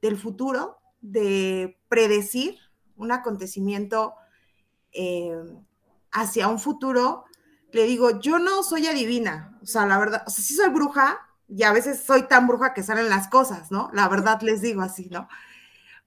[0.00, 2.58] del futuro, de predecir
[2.96, 4.14] un acontecimiento
[4.92, 5.42] eh,
[6.10, 7.24] hacia un futuro,
[7.72, 11.20] le digo, yo no soy adivina, o sea, la verdad, o sí soy bruja
[11.54, 13.90] y a veces soy tan bruja que salen las cosas, ¿no?
[13.92, 15.28] La verdad les digo así, ¿no?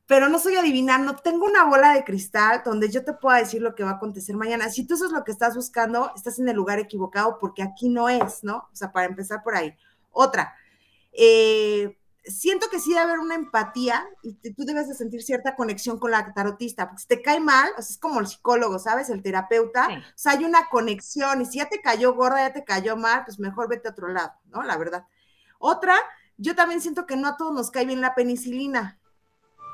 [0.07, 3.73] pero no soy adivinando, tengo una bola de cristal donde yo te pueda decir lo
[3.73, 4.69] que va a acontecer mañana.
[4.69, 7.89] Si tú eso es lo que estás buscando, estás en el lugar equivocado porque aquí
[7.89, 8.57] no es, ¿no?
[8.71, 9.73] O sea, para empezar por ahí.
[10.11, 10.53] Otra,
[11.11, 15.97] eh, siento que sí debe haber una empatía y tú debes de sentir cierta conexión
[15.97, 19.09] con la tarotista, porque si te cae mal, o sea, es como el psicólogo, ¿sabes?
[19.09, 22.63] El terapeuta, o sea, hay una conexión y si ya te cayó gorda, ya te
[22.63, 24.61] cayó mal, pues mejor vete a otro lado, ¿no?
[24.61, 25.05] La verdad.
[25.59, 25.95] Otra,
[26.37, 28.99] yo también siento que no a todos nos cae bien la penicilina.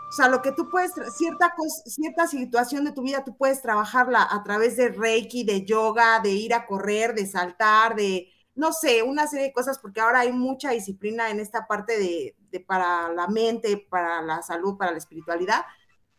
[0.10, 1.54] O sea, lo que tú puedes, cierta,
[1.86, 6.32] cierta situación de tu vida, tú puedes trabajarla a través de Reiki, de yoga, de
[6.32, 10.34] ir a correr, de saltar, de, no sé, una serie de cosas, porque ahora hay
[10.34, 14.98] mucha disciplina en esta parte de, de para la mente, para la salud, para la
[14.98, 15.62] espiritualidad.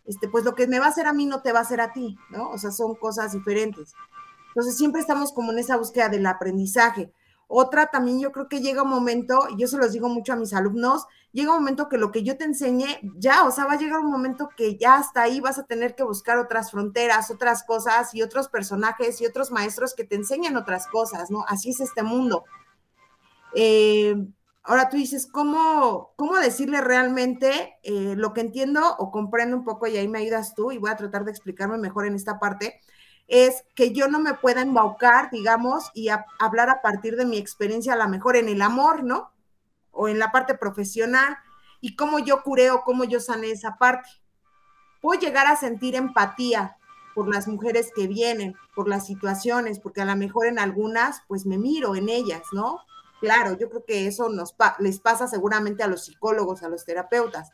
[0.06, 1.80] Este, pues lo que me va a hacer a mí no te va a hacer
[1.80, 2.50] a ti, ¿no?
[2.50, 3.92] O sea, son cosas diferentes.
[4.48, 7.12] Entonces siempre estamos como en esa búsqueda del aprendizaje.
[7.54, 10.36] Otra también yo creo que llega un momento, y yo se los digo mucho a
[10.36, 13.74] mis alumnos, llega un momento que lo que yo te enseñe, ya, o sea, va
[13.74, 17.30] a llegar un momento que ya hasta ahí vas a tener que buscar otras fronteras,
[17.30, 21.44] otras cosas y otros personajes y otros maestros que te enseñen otras cosas, ¿no?
[21.46, 22.44] Así es este mundo.
[23.54, 24.16] Eh,
[24.62, 29.86] ahora tú dices, ¿cómo, cómo decirle realmente eh, lo que entiendo o comprendo un poco
[29.86, 32.80] y ahí me ayudas tú y voy a tratar de explicarme mejor en esta parte?
[33.28, 36.08] Es que yo no me pueda embaucar, digamos, y
[36.38, 39.32] hablar a partir de mi experiencia, a lo mejor en el amor, ¿no?
[39.90, 41.36] O en la parte profesional,
[41.80, 44.08] y cómo yo curé o cómo yo sané esa parte.
[45.00, 46.76] Puedo llegar a sentir empatía
[47.14, 51.44] por las mujeres que vienen, por las situaciones, porque a lo mejor en algunas, pues
[51.44, 52.80] me miro en ellas, ¿no?
[53.20, 57.50] Claro, yo creo que eso nos les pasa seguramente a los psicólogos, a los terapeutas.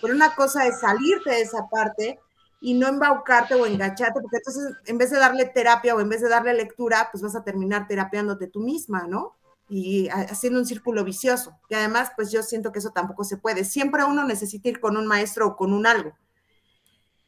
[0.00, 2.20] Pero una cosa es salirte de esa parte
[2.64, 6.22] y no embaucarte o engancharte, porque entonces en vez de darle terapia o en vez
[6.22, 9.36] de darle lectura, pues vas a terminar terapeándote tú misma, ¿no?
[9.68, 11.58] Y haciendo un círculo vicioso.
[11.68, 13.64] Y además, pues yo siento que eso tampoco se puede.
[13.64, 16.14] Siempre uno necesita ir con un maestro o con un algo.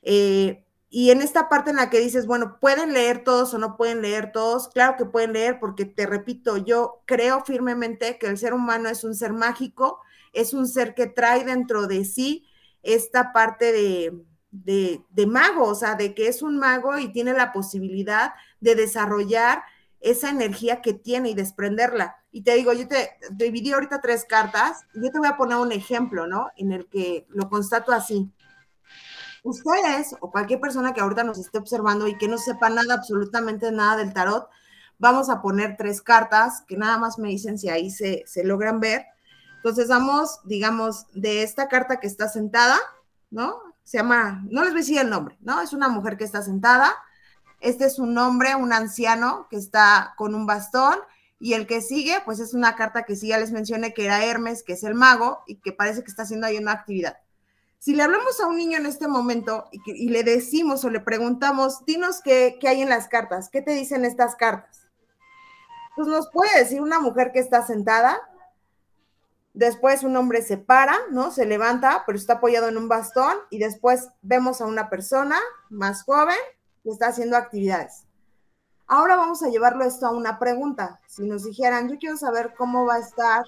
[0.01, 3.77] Eh, y en esta parte en la que dices, bueno, ¿pueden leer todos o no
[3.77, 4.69] pueden leer todos?
[4.69, 9.05] Claro que pueden leer porque, te repito, yo creo firmemente que el ser humano es
[9.05, 10.01] un ser mágico,
[10.33, 12.47] es un ser que trae dentro de sí
[12.83, 14.25] esta parte de,
[14.65, 19.63] de, mago, o sea, de que es un mago y tiene la posibilidad de desarrollar
[20.01, 22.17] esa energía que tiene y desprenderla.
[22.31, 25.73] Y te digo, yo te, dividí ahorita tres cartas, yo te voy a poner un
[25.73, 26.51] ejemplo, ¿no?
[26.57, 28.31] En el que lo constato así.
[29.43, 33.71] Ustedes o cualquier persona que ahorita nos esté observando y que no sepa nada, absolutamente
[33.71, 34.49] nada del tarot,
[34.99, 38.81] vamos a poner tres cartas que nada más me dicen si ahí se, se logran
[38.81, 39.07] ver.
[39.57, 42.79] Entonces vamos, digamos, de esta carta que está sentada,
[43.31, 43.66] ¿no?
[43.87, 45.63] Se llama, no les voy el nombre, ¿no?
[45.63, 46.93] Es una mujer que está sentada.
[47.61, 50.99] Este es un hombre, un anciano que está con un bastón.
[51.39, 54.25] Y el que sigue, pues es una carta que sí ya les mencioné que era
[54.25, 57.19] Hermes, que es el mago y que parece que está haciendo ahí una actividad.
[57.79, 61.85] Si le hablamos a un niño en este momento y, le decimos o le preguntamos,
[61.85, 64.89] dinos qué, qué hay en las cartas, qué te dicen estas cartas.
[65.95, 68.19] Pues nos puede decir una mujer que está sentada,
[69.57, 71.31] Después un hombre se para, ¿no?
[71.31, 75.39] Se levanta, pero está apoyado en un bastón y después vemos a una persona
[75.71, 76.37] más joven
[76.85, 78.05] que está haciendo actividades.
[78.87, 81.01] Ahora vamos a llevarlo esto a una pregunta.
[81.07, 83.45] Si nos dijeran, yo quiero saber cómo va a estar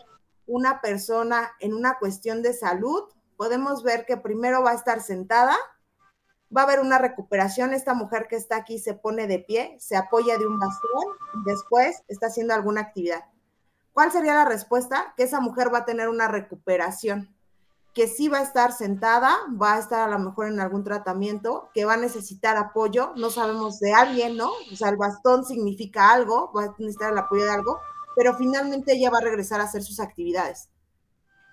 [0.46, 3.02] una persona en una cuestión de salud,
[3.36, 5.58] podemos ver que primero va a estar sentada,
[6.56, 9.94] va a haber una recuperación, esta mujer que está aquí se pone de pie, se
[9.94, 11.04] apoya de un bastón
[11.34, 13.24] y después está haciendo alguna actividad.
[13.98, 15.12] ¿Cuál sería la respuesta?
[15.16, 17.34] Que esa mujer va a tener una recuperación,
[17.94, 21.68] que sí va a estar sentada, va a estar a lo mejor en algún tratamiento,
[21.74, 24.52] que va a necesitar apoyo, no sabemos de alguien, ¿no?
[24.72, 27.80] O sea, el bastón significa algo, va a necesitar el apoyo de algo,
[28.14, 30.68] pero finalmente ella va a regresar a hacer sus actividades.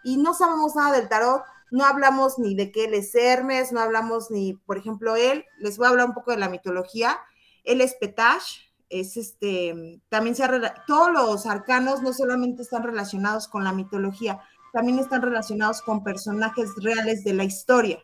[0.04, 1.42] Y no sabemos nada del tarot,
[1.72, 5.80] no hablamos ni de qué él es Hermes, no hablamos ni, por ejemplo, él, les
[5.80, 7.18] voy a hablar un poco de la mitología,
[7.64, 13.48] él es Petash, es este, también se ha, todos los arcanos no solamente están relacionados
[13.48, 14.40] con la mitología,
[14.74, 18.00] también están relacionados con personajes reales de la historia.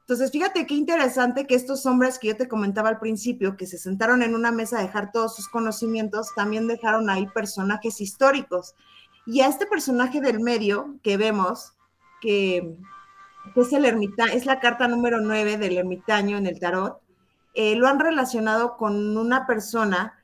[0.00, 3.76] Entonces, fíjate qué interesante que estos hombres que yo te comentaba al principio, que se
[3.76, 8.76] sentaron en una mesa a dejar todos sus conocimientos, también dejaron ahí personajes históricos.
[9.26, 11.72] Y a este personaje del medio que vemos,
[12.20, 12.76] que,
[13.56, 17.00] es el ermitaño, es la carta número 9 del ermitaño en el tarot,
[17.56, 20.22] eh, lo han relacionado con una persona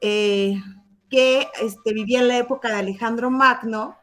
[0.00, 0.60] eh,
[1.08, 3.96] que este, vivía en la época de Alejandro Magno,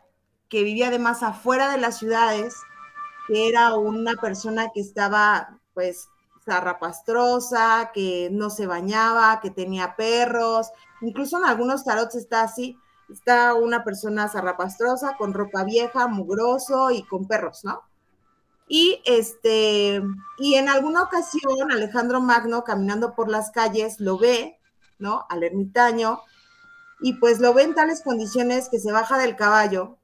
[0.48, 2.56] que vivía además afuera de las ciudades,
[3.28, 6.08] que era una persona que estaba pues
[6.46, 12.78] zarrapastrosa, que no se bañaba, que tenía perros, incluso en algunos tarots está así,
[13.10, 17.82] está una persona zarrapastrosa con ropa vieja, mugroso y con perros, ¿no?
[18.68, 20.02] Y, este,
[20.40, 24.60] y en alguna ocasión Alejandro Magno caminando por las calles lo ve,
[25.00, 25.26] ¿no?
[25.30, 26.22] Al ermitaño,
[27.02, 29.98] y pues lo ve en tales condiciones que se baja del caballo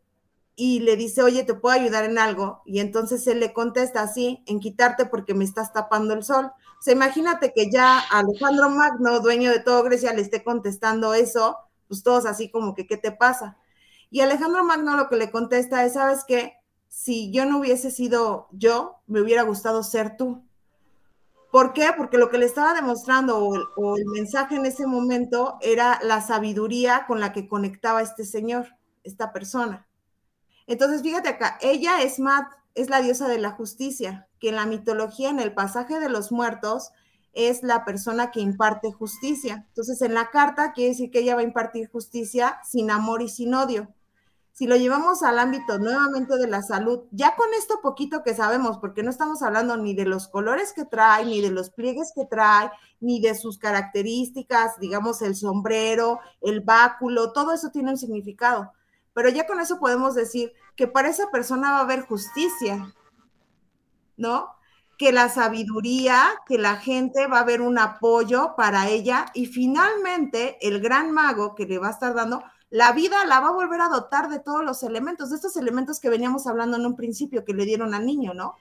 [0.55, 2.61] y le dice, oye, ¿te puedo ayudar en algo?
[2.65, 6.47] Y entonces él le contesta así, en quitarte porque me estás tapando el sol.
[6.47, 11.57] O sea, imagínate que ya Alejandro Magno, dueño de todo Grecia, le esté contestando eso,
[11.87, 13.57] pues todos así como que, ¿qué te pasa?
[14.11, 16.58] Y Alejandro Magno lo que le contesta es, ¿sabes qué?
[16.89, 20.43] Si yo no hubiese sido yo, me hubiera gustado ser tú.
[21.51, 21.91] ¿Por qué?
[21.95, 27.05] Porque lo que le estaba demostrando o, el mensaje en ese momento era la sabiduría
[27.07, 28.67] con la que conectaba este señor,
[29.03, 29.87] esta persona.
[30.67, 34.67] Entonces, fíjate acá, ella es Mat, es la diosa de la justicia, que en la
[34.67, 36.91] mitología, en el pasaje de los muertos,
[37.33, 39.65] es la persona que imparte justicia.
[39.69, 43.29] Entonces, en la carta quiere decir que ella va a impartir justicia sin amor y
[43.29, 43.93] sin odio.
[44.59, 48.77] Si lo llevamos al ámbito nuevamente de la salud, ya con esto poquito que sabemos,
[48.77, 52.25] porque no estamos hablando ni de los colores que trae, ni de los pliegues que
[52.25, 58.73] trae, ni de sus características, digamos, el sombrero, el báculo, todo eso tiene un significado.
[59.13, 62.93] Pero ya con eso podemos decir que para esa persona va a haber justicia,
[64.17, 64.59] ¿no?
[64.97, 70.57] que la sabiduría, que la gente va a ver un apoyo para ella y finalmente
[70.59, 73.81] el gran mago que le va a estar dando, la vida la va a volver
[73.81, 77.43] a dotar de todos los elementos, de estos elementos que veníamos hablando en un principio
[77.43, 78.55] que le dieron al niño, ¿no?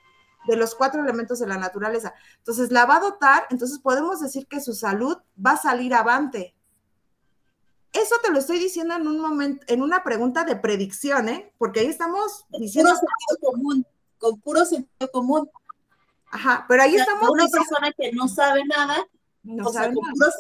[0.47, 2.15] De los cuatro elementos de la naturaleza.
[2.39, 6.55] Entonces la va a dotar, entonces podemos decir que su salud va a salir avante.
[7.93, 11.53] Eso te lo estoy diciendo en un momento, en una pregunta de predicción, ¿eh?
[11.59, 12.91] Porque ahí estamos diciendo.
[12.91, 13.87] Puro sentido común,
[14.19, 15.51] con puro sentido común.
[16.31, 17.31] Ajá, pero ahí estamos.
[17.31, 19.07] Una persona que no sabe nada,
[19.65, 19.91] o sea,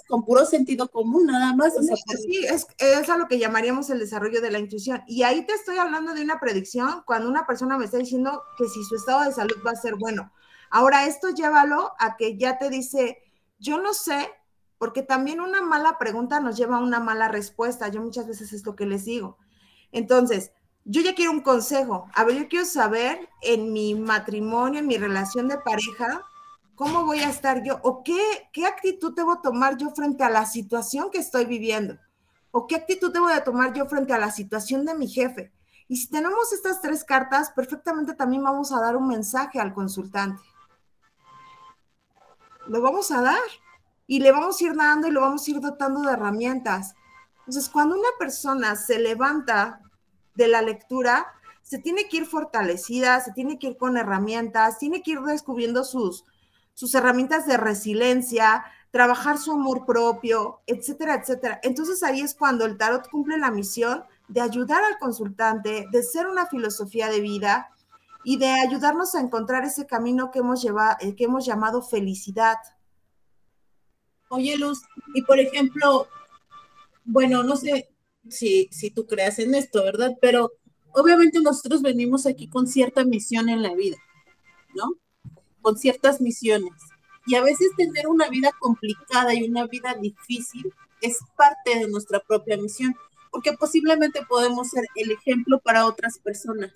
[0.06, 1.76] con, puro, sentido común, nada más.
[1.76, 5.02] O sea, sí, es, es a lo que llamaríamos el desarrollo de la intuición.
[5.06, 8.68] Y ahí te estoy hablando de una predicción cuando una persona me está diciendo que
[8.68, 10.32] si su estado de salud va a ser bueno.
[10.70, 13.18] Ahora, esto llévalo a que ya te dice,
[13.58, 14.30] yo no sé,
[14.76, 17.88] porque también una mala pregunta nos lleva a una mala respuesta.
[17.88, 19.38] Yo muchas veces es lo que les digo.
[19.92, 20.52] Entonces,
[20.84, 22.06] yo ya quiero un consejo.
[22.14, 26.22] A ver, yo quiero saber en mi matrimonio, en mi relación de pareja,
[26.78, 30.46] cómo voy a estar yo o qué, qué actitud debo tomar yo frente a la
[30.46, 31.98] situación que estoy viviendo
[32.52, 35.52] o qué actitud debo de tomar yo frente a la situación de mi jefe.
[35.88, 40.40] Y si tenemos estas tres cartas, perfectamente también vamos a dar un mensaje al consultante.
[42.68, 43.40] Lo vamos a dar
[44.06, 46.94] y le vamos a ir dando y lo vamos a ir dotando de herramientas.
[47.40, 49.80] Entonces, cuando una persona se levanta
[50.36, 51.26] de la lectura,
[51.62, 55.82] se tiene que ir fortalecida, se tiene que ir con herramientas, tiene que ir descubriendo
[55.82, 56.24] sus,
[56.78, 61.58] sus herramientas de resiliencia, trabajar su amor propio, etcétera, etcétera.
[61.64, 66.28] Entonces ahí es cuando el tarot cumple la misión de ayudar al consultante, de ser
[66.28, 67.68] una filosofía de vida
[68.22, 72.58] y de ayudarnos a encontrar ese camino que hemos, llevado, eh, que hemos llamado felicidad.
[74.28, 74.80] Oye, Luz,
[75.14, 76.06] y por ejemplo,
[77.04, 77.90] bueno, no sé,
[78.28, 80.12] si, si tú creas en esto, ¿verdad?
[80.20, 80.52] Pero
[80.92, 83.96] obviamente nosotros venimos aquí con cierta misión en la vida,
[84.76, 84.92] ¿no?
[85.62, 86.72] Con ciertas misiones.
[87.26, 92.20] Y a veces tener una vida complicada y una vida difícil es parte de nuestra
[92.20, 92.94] propia misión,
[93.30, 96.72] porque posiblemente podemos ser el ejemplo para otras personas,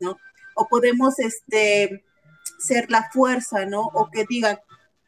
[0.00, 0.18] ¿no?
[0.54, 2.04] O podemos este,
[2.58, 3.82] ser la fuerza, ¿no?
[3.94, 4.58] O que digan,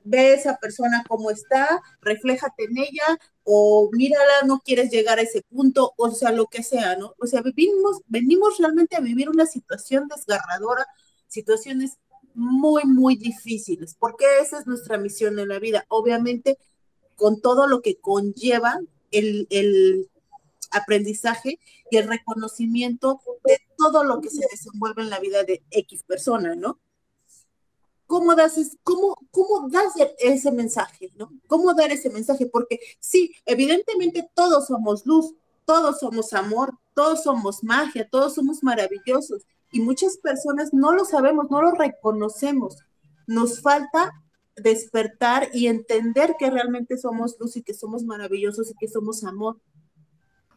[0.04, 5.42] ve esa persona como está, refléjate en ella, o mírala, no quieres llegar a ese
[5.42, 7.14] punto, o sea, lo que sea, ¿no?
[7.18, 10.86] O sea, vivimos, venimos realmente a vivir una situación desgarradora,
[11.26, 11.98] situaciones
[12.39, 16.59] muy, muy difíciles, porque esa es nuestra misión en la vida, obviamente
[17.16, 18.78] con todo lo que conlleva
[19.11, 20.09] el, el
[20.70, 21.59] aprendizaje
[21.91, 26.55] y el reconocimiento de todo lo que se desenvuelve en la vida de X persona,
[26.55, 26.78] ¿no?
[28.07, 31.12] ¿Cómo das, cómo, cómo das ese mensaje?
[31.16, 31.30] ¿no?
[31.47, 32.47] ¿Cómo dar ese mensaje?
[32.47, 35.34] Porque sí, evidentemente todos somos luz,
[35.66, 41.50] todos somos amor, todos somos magia, todos somos maravillosos y muchas personas no lo sabemos,
[41.50, 42.76] no lo reconocemos.
[43.26, 44.12] Nos falta
[44.56, 49.60] despertar y entender que realmente somos luz y que somos maravillosos y que somos amor.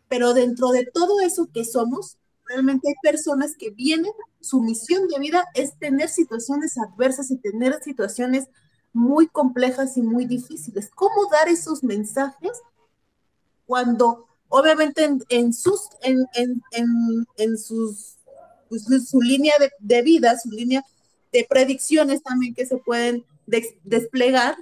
[0.07, 5.20] Pero dentro de todo eso que somos, realmente hay personas que vienen, su misión de
[5.20, 8.47] vida es tener situaciones adversas y tener situaciones
[8.93, 10.89] muy complejas y muy difíciles.
[10.95, 12.51] ¿Cómo dar esos mensajes
[13.66, 16.28] cuando obviamente en, sus, en,
[17.38, 18.18] en, sus,
[18.72, 20.82] pues, su línea de, vida, su línea
[21.34, 23.26] de predicciones también que se pueden
[23.84, 24.56] desplegar,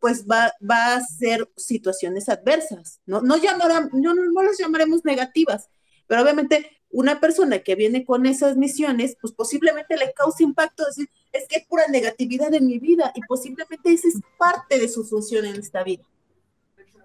[0.00, 3.20] pues va, va, a ser situaciones adversas, ¿no?
[3.20, 5.68] No, llamarán, no, no las llamaremos negativas,
[6.08, 11.08] pero obviamente una persona que viene con esas misiones, pues posiblemente le cause impacto, decir,
[11.32, 15.04] es que hay pura negatividad en mi vida y posiblemente esa es parte de su
[15.04, 16.02] función en esta vida.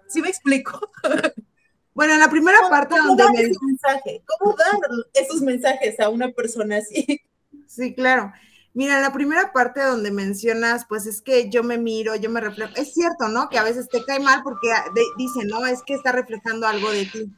[0.08, 0.90] ¿Sí me explico?
[1.94, 4.22] Bueno, en la primera parte donde dar mensaje?
[4.26, 4.80] ¿Cómo dar
[5.14, 7.20] esos mensajes a una persona así?
[7.66, 8.32] Sí, claro.
[8.72, 12.40] Mira, en la primera parte donde mencionas, pues es que yo me miro, yo me
[12.40, 12.72] reflejo.
[12.74, 13.48] Es cierto, ¿no?
[13.48, 14.68] Que a veces te cae mal porque
[15.16, 17.32] dicen, no, es que está reflejando algo de ti.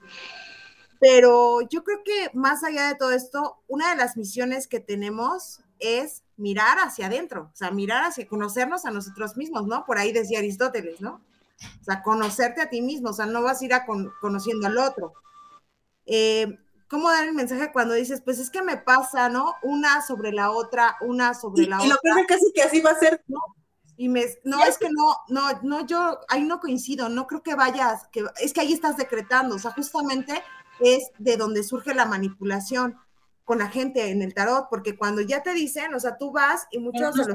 [0.98, 5.60] Pero yo creo que más allá de todo esto, una de las misiones que tenemos
[5.78, 9.84] es mirar hacia adentro, o sea, mirar hacia conocernos a nosotros mismos, ¿no?
[9.84, 11.20] Por ahí decía Aristóteles, ¿no?
[11.80, 13.86] O sea, conocerte a ti mismo, o sea, no vas a ir a
[14.20, 15.12] conociendo al otro.
[16.04, 19.54] Eh, ¿Cómo dar el mensaje cuando dices, pues es que me pasa, ¿no?
[19.62, 21.86] Una sobre la otra, una sobre la otra.
[21.86, 23.40] Y lo peor es casi que así va a ser, ¿no?
[23.96, 27.54] Y me, no, es que no, no, no, yo ahí no coincido, no creo que
[27.54, 30.42] vayas, que es que ahí estás decretando, o sea, justamente
[30.80, 32.98] es de donde surge la manipulación
[33.44, 36.66] con la gente en el tarot, porque cuando ya te dicen, o sea, tú vas
[36.70, 37.28] y muchos de los,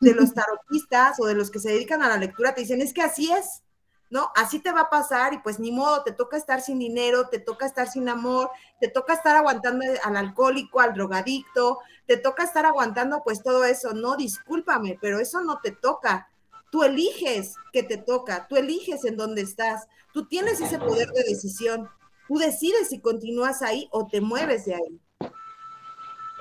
[0.00, 2.92] de los tarotistas o de los que se dedican a la lectura te dicen, es
[2.92, 3.62] que así es,
[4.10, 4.30] ¿no?
[4.36, 7.40] Así te va a pasar y pues ni modo, te toca estar sin dinero, te
[7.40, 12.66] toca estar sin amor, te toca estar aguantando al alcohólico, al drogadicto, te toca estar
[12.66, 13.92] aguantando pues todo eso.
[13.92, 16.28] No, discúlpame, pero eso no te toca.
[16.70, 21.24] Tú eliges que te toca, tú eliges en dónde estás, tú tienes ese poder de
[21.24, 21.88] decisión,
[22.28, 25.00] tú decides si continúas ahí o te mueves de ahí.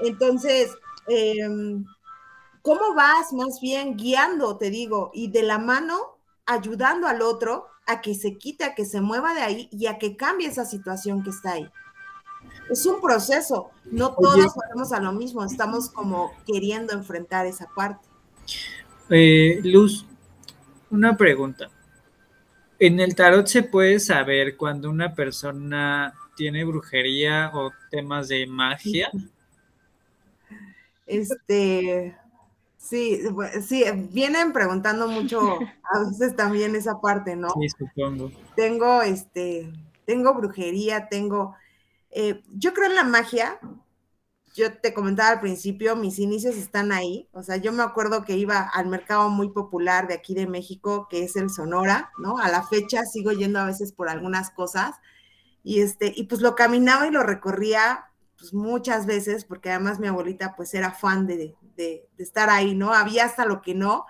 [0.01, 0.71] Entonces,
[1.07, 1.85] em,
[2.63, 8.01] ¿cómo vas más bien guiando, te digo, y de la mano ayudando al otro a
[8.01, 11.23] que se quite, a que se mueva de ahí y a que cambie esa situación
[11.23, 11.69] que está ahí.
[12.69, 18.07] Es un proceso, no todos vamos a lo mismo, estamos como queriendo enfrentar esa parte.
[19.09, 20.05] Eh, Luz,
[20.89, 21.69] una pregunta.
[22.79, 29.11] En el tarot se puede saber cuando una persona tiene brujería o temas de magia.
[31.05, 32.15] Este,
[32.83, 33.21] Sí,
[33.65, 35.39] sí, vienen preguntando mucho
[35.83, 37.47] a veces también esa parte, ¿no?
[37.51, 38.29] Sí, supongo.
[38.57, 39.71] Tengo, este,
[40.05, 41.55] tengo brujería, tengo,
[42.11, 43.57] eh, yo creo en la magia.
[44.53, 47.29] Yo te comentaba al principio, mis inicios están ahí.
[47.31, 51.07] O sea, yo me acuerdo que iba al mercado muy popular de aquí de México,
[51.09, 52.37] que es el Sonora, ¿no?
[52.37, 54.97] A la fecha sigo yendo a veces por algunas cosas.
[55.63, 60.07] Y este, y pues lo caminaba y lo recorría pues muchas veces, porque además mi
[60.07, 62.93] abuelita pues era fan de, de, estar ahí, ¿no?
[62.93, 64.05] Había hasta lo que no.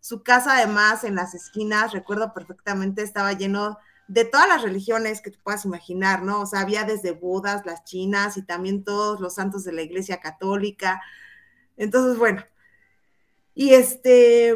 [0.00, 5.30] Su casa además en las esquinas, recuerdo perfectamente, estaba lleno de todas las religiones que
[5.30, 6.42] te puedas imaginar, ¿no?
[6.42, 10.20] O sea, había desde Budas, las chinas y también todos los santos de la Iglesia
[10.20, 11.02] Católica.
[11.76, 12.44] Entonces, bueno,
[13.54, 14.54] y este,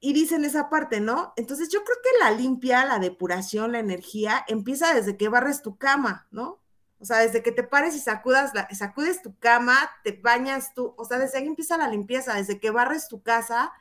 [0.00, 1.32] y dicen esa parte, ¿no?
[1.36, 5.76] Entonces yo creo que la limpia, la depuración, la energía empieza desde que barres tu
[5.76, 6.61] cama, ¿no?
[7.02, 11.04] O sea, desde que te pares y sacudas sacudes tu cama, te bañas tú, o
[11.04, 13.72] sea, desde ahí empieza la limpieza, desde que barres tu casa,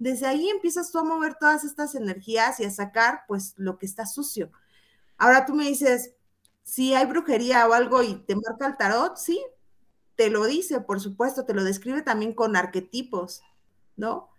[0.00, 3.86] desde ahí empiezas tú a mover todas estas energías y a sacar pues lo que
[3.86, 4.50] está sucio.
[5.18, 6.14] Ahora tú me dices,
[6.64, 9.40] si hay brujería o algo y te marca el tarot, sí,
[10.16, 13.42] te lo dice, por supuesto, te lo describe también con arquetipos,
[13.96, 14.30] ¿no?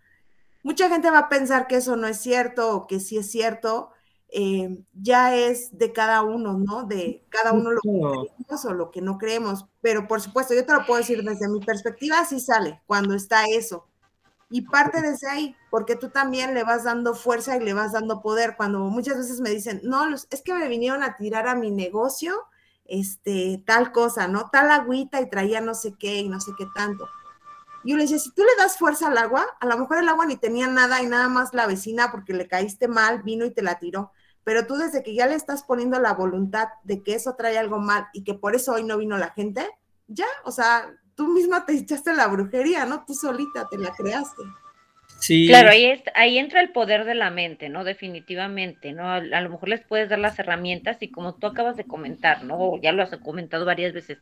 [0.62, 3.92] Mucha gente va a pensar que eso no es cierto o que sí es cierto,
[4.28, 6.84] eh, ya es de cada uno, ¿no?
[6.84, 9.66] De cada uno lo que creemos o lo que no creemos.
[9.80, 13.44] Pero por supuesto, yo te lo puedo decir desde mi perspectiva, así sale cuando está
[13.46, 13.86] eso.
[14.48, 18.22] Y parte desde ahí, porque tú también le vas dando fuerza y le vas dando
[18.22, 18.56] poder.
[18.56, 22.44] Cuando muchas veces me dicen, no, es que me vinieron a tirar a mi negocio,
[22.84, 24.48] este, tal cosa, ¿no?
[24.50, 27.08] Tal agüita y traía no sé qué y no sé qué tanto.
[27.82, 30.08] Y yo le decía, si tú le das fuerza al agua, a lo mejor el
[30.08, 33.52] agua ni tenía nada y nada más la vecina porque le caíste mal, vino y
[33.52, 34.12] te la tiró.
[34.46, 37.80] Pero tú desde que ya le estás poniendo la voluntad de que eso trae algo
[37.80, 39.66] mal y que por eso hoy no vino la gente,
[40.06, 43.04] ya, o sea, tú misma te echaste la brujería, ¿no?
[43.04, 44.44] Tú solita te la creaste.
[45.18, 45.48] Sí.
[45.48, 47.82] Claro, ahí, ahí entra el poder de la mente, ¿no?
[47.82, 49.10] Definitivamente, ¿no?
[49.10, 52.80] A, lo mejor les puedes dar las herramientas y como tú acabas de comentar, ¿no?
[52.80, 54.18] Ya lo has comentado varias veces,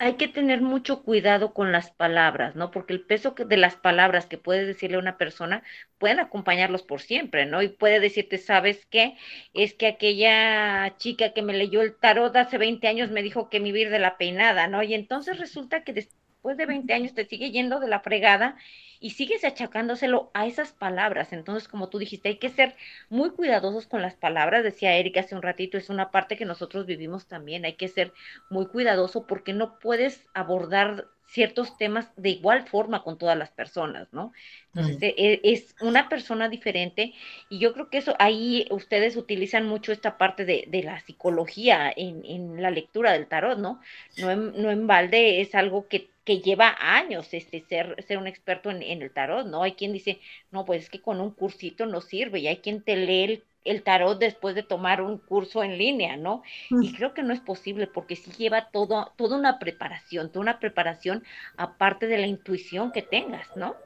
[0.00, 2.70] hay que tener mucho cuidado con las palabras, ¿no?
[2.70, 5.64] Porque el peso de las palabras que puedes decirle a una persona
[5.98, 7.62] pueden acompañarlos por siempre, ¿no?
[7.62, 9.16] Y puede decirte, ¿sabes qué?
[9.54, 13.58] Es que aquella chica que me leyó el tarot hace 20 años me dijo que
[13.60, 14.82] me iba de la peinada, ¿no?
[14.84, 18.56] Y entonces resulta que después de 20 años te sigue yendo de la fregada
[19.00, 21.32] y sigues achacándoselo a esas palabras.
[21.32, 22.76] Entonces, como tú dijiste, hay que ser
[23.08, 24.64] muy cuidadosos con las palabras.
[24.64, 27.64] Decía Erika hace un ratito, es una parte que nosotros vivimos también.
[27.64, 28.12] Hay que ser
[28.50, 34.08] muy cuidadoso porque no puedes abordar ciertos temas de igual forma con todas las personas,
[34.12, 34.32] ¿no?
[34.74, 37.12] Entonces, e, es una persona diferente
[37.50, 41.92] y yo creo que eso, ahí ustedes utilizan mucho esta parte de, de la psicología
[41.94, 43.80] en, en, la lectura del tarot, ¿no?
[44.16, 48.26] No en, no en balde es algo que que lleva años este, ser, ser un
[48.26, 49.62] experto en, el tarot, ¿no?
[49.62, 50.20] Hay quien dice,
[50.50, 53.44] no, pues es que con un cursito no sirve, y hay quien te lee el,
[53.84, 56.42] tarot después de tomar un curso en línea, ¿no?
[56.70, 60.58] Y creo que no es posible porque sí lleva todo, toda una preparación, toda una
[60.58, 61.22] preparación
[61.56, 63.76] aparte de la intuición que tengas, ¿no?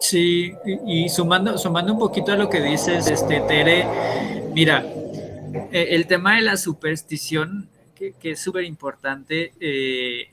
[0.00, 0.52] Sí,
[0.86, 3.84] y, sumando, sumando un poquito a lo que dices, este, Tere,
[4.54, 4.84] mira,
[5.70, 10.30] e, el tema de la superstición, que, que es súper importante, eh,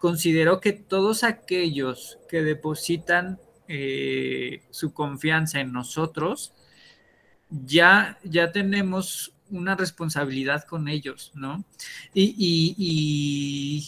[0.00, 3.38] considero que todos aquellos que depositan
[3.70, 6.54] eh, su confianza en nosotros,
[7.50, 11.64] ya, ya tenemos una responsabilidad con ellos, ¿no?
[12.12, 13.86] Y, y,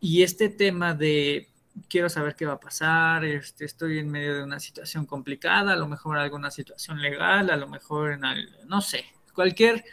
[0.00, 1.48] y, este tema de
[1.88, 5.76] quiero saber qué va a pasar, este, estoy en medio de una situación complicada, a
[5.76, 8.20] lo mejor alguna situación legal, a lo mejor en,
[8.66, 9.04] no sé,
[9.34, 9.84] cualquier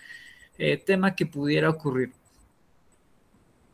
[0.57, 2.11] eh, tema que pudiera ocurrir.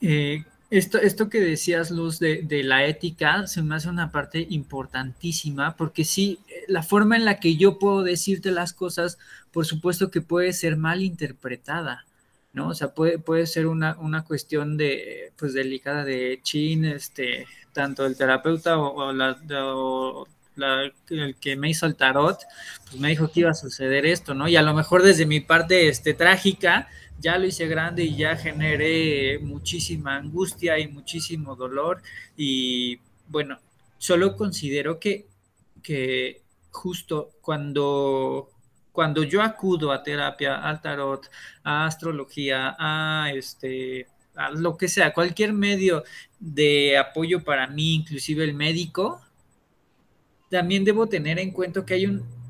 [0.02, 4.48] Eh, esto, esto que decías, Luz, de, de, la ética, se me hace una parte
[4.50, 9.20] importantísima, porque sí, la forma en la que yo puedo decirte las cosas,
[9.52, 12.06] por supuesto que puede ser mal interpretada.
[12.54, 12.70] ¿no?
[12.70, 18.06] O sea, puede, puede ser una, una cuestión de, pues, delicada de chin, este, tanto
[18.06, 19.14] el terapeuta o,
[20.56, 22.40] la, el que me hizo el tarot,
[22.86, 24.48] pues me dijo que iba a suceder esto, ¿no?
[24.48, 26.88] Y a lo mejor desde mi parte, este, trágica,
[27.20, 32.02] ya lo hice grande y ya generé muchísima angustia y muchísimo dolor.
[32.36, 33.60] Y, bueno,
[33.98, 35.28] solo considero que,
[35.84, 36.42] que
[36.72, 38.50] justo cuando
[38.92, 41.30] cuando yo acudo a terapia, al tarot,
[41.64, 46.04] a astrología, a este, a lo que sea, cualquier medio
[46.40, 49.22] de apoyo para mí, inclusive el médico,
[50.50, 52.42] también debo tener en cuenta que hay un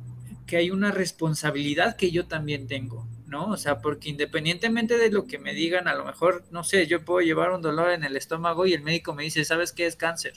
[0.48, 3.48] que hay una responsabilidad que yo también tengo, ¿no?
[3.48, 7.04] O sea, porque independientemente de lo que me digan, a lo mejor, no sé, yo
[7.04, 9.96] puedo llevar un dolor en el estómago y el médico me dice, ¿sabes qué es
[9.96, 10.34] cáncer?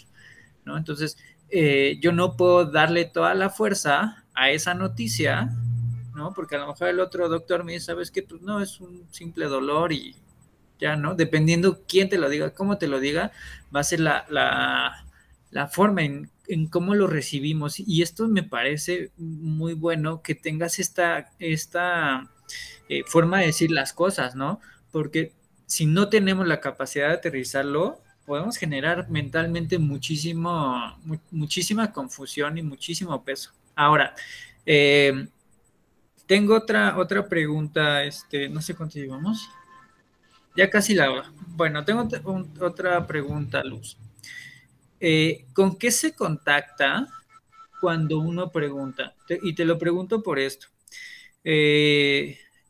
[0.64, 0.78] ¿No?
[0.78, 1.18] Entonces,
[1.50, 5.50] eh, yo no puedo darle toda la fuerza a esa noticia
[6.14, 6.32] ¿no?
[6.32, 8.22] Porque a lo mejor el otro doctor me dice, ¿sabes qué?
[8.22, 10.16] Pues no, es un simple dolor y
[10.78, 11.14] ya, ¿no?
[11.14, 13.32] Dependiendo quién te lo diga, cómo te lo diga,
[13.74, 14.24] va a ser la,
[15.50, 17.80] la, forma en, en, cómo lo recibimos.
[17.80, 22.30] Y esto me parece muy bueno que tengas esta, esta
[22.88, 24.60] eh, forma de decir las cosas, ¿no?
[24.90, 25.32] Porque
[25.66, 30.98] si no tenemos la capacidad de aterrizarlo, podemos generar mentalmente muchísimo,
[31.30, 33.52] muchísima confusión y muchísimo peso.
[33.74, 34.14] Ahora,
[34.66, 35.26] eh,
[36.26, 39.48] tengo otra, otra pregunta, este, no sé cuánto llevamos.
[40.56, 42.08] Ya casi la Bueno, tengo
[42.60, 43.98] otra pregunta, Luz.
[45.00, 47.08] Eh, ¿Con qué se contacta
[47.80, 49.14] cuando uno pregunta?
[49.42, 50.68] y te lo pregunto por esto.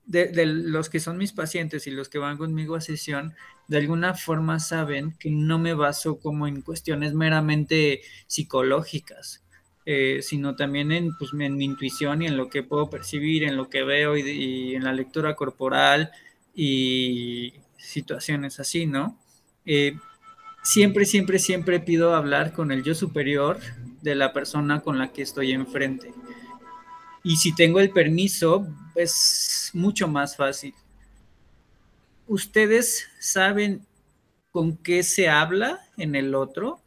[0.07, 3.35] De, los que son mis pacientes y los que van conmigo a sesión,
[3.69, 9.41] de alguna forma saben que no me baso como en cuestiones meramente psicológicas.
[9.87, 13.55] Eh, sino también en, pues, en, mi intuición y en lo que puedo percibir, en
[13.55, 16.11] lo que veo y, en la lectura corporal
[16.55, 19.21] y situaciones así, ¿no?
[19.67, 19.99] Eh,
[20.63, 23.59] siempre, siempre, siempre pido hablar con el yo superior
[24.01, 26.15] de la persona con la que estoy enfrente.
[27.25, 30.75] Y si tengo el permiso, es mucho más fácil.
[32.27, 33.87] ¿Ustedes saben
[34.51, 36.83] con qué se habla en el otro?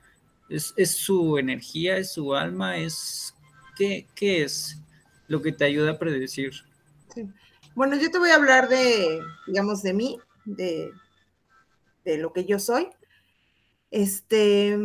[0.47, 2.77] ¿Es, su energía, es su alma?
[2.77, 3.33] ¿Es
[3.75, 4.77] qué, es
[5.27, 6.53] lo que te ayuda a predecir?
[7.73, 10.91] Bueno, yo te voy a hablar de, digamos, de mí, de,
[12.05, 12.89] de lo que yo soy.
[13.89, 14.77] Este,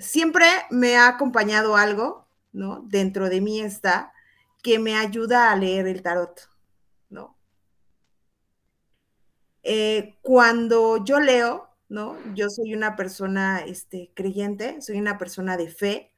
[0.00, 2.84] siempre me ha acompañado algo, ¿no?
[2.88, 4.12] Dentro de mí está
[4.66, 6.50] que me ayuda a leer el tarot,
[7.08, 7.38] ¿no?
[9.62, 12.16] Eh, cuando yo leo, ¿no?
[12.34, 16.12] Yo soy una persona este, creyente, soy una persona de fe.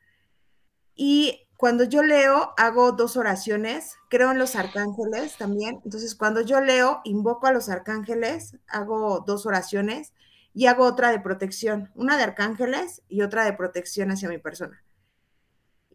[0.94, 5.82] Y cuando yo leo, hago dos oraciones, creo en los arcángeles también.
[5.84, 10.14] Entonces, cuando yo leo, invoco a los arcángeles, hago dos oraciones
[10.54, 14.82] y hago otra de protección, una de arcángeles y otra de protección hacia mi persona.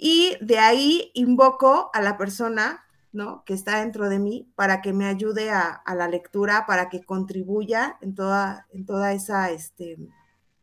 [0.05, 2.83] Y de ahí invoco a la persona
[3.13, 3.43] ¿no?
[3.45, 7.97] Que está dentro de mí para que me ayude a, la lectura, para que contribuya
[8.01, 9.97] en toda, en toda esa, este,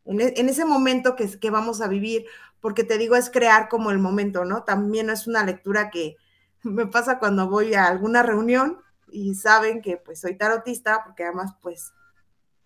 [0.05, 2.27] en, e, ese momento que, que vamos a vivir,
[2.61, 4.65] porque te digo, es crear como el momento, ¿no?
[4.65, 6.17] También es una lectura que
[6.65, 8.81] me pasa cuando voy a alguna reunión
[9.13, 11.93] y saben que pues soy tarotista, porque además pues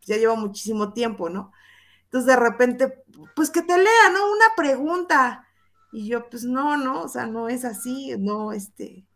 [0.00, 1.52] ya llevo muchísimo tiempo, ¿no?
[2.04, 3.04] Entonces de repente,
[3.36, 4.32] pues que te lea, ¿no?
[4.32, 5.43] Una pregunta.
[5.94, 9.06] Y yo, pues no, no, o sea, no es así, no, este,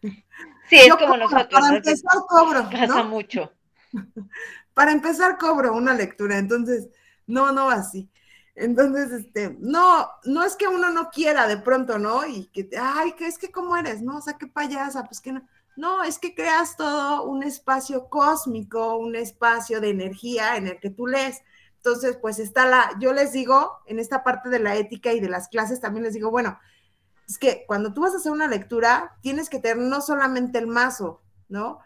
[0.00, 1.46] Sí, es como nosotros.
[1.50, 2.68] Para empezar cobro.
[2.70, 3.52] Pasa mucho.
[4.74, 6.88] Para empezar cobro una lectura, entonces,
[7.26, 8.10] no, no así.
[8.54, 12.26] Entonces, este, no, no es que uno no quiera de pronto, ¿no?
[12.26, 14.16] Y que, ay, que es que cómo eres, ¿no?
[14.16, 15.46] O sea, qué payasa, pues que no.
[15.76, 20.88] No, es que creas todo un espacio cósmico, un espacio de energía en el que
[20.88, 21.42] tú lees.
[21.86, 25.28] Entonces, pues está la, yo les digo, en esta parte de la ética y de
[25.28, 26.58] las clases también les digo, bueno,
[27.28, 30.66] es que cuando tú vas a hacer una lectura, tienes que tener no solamente el
[30.66, 31.78] mazo, ¿no?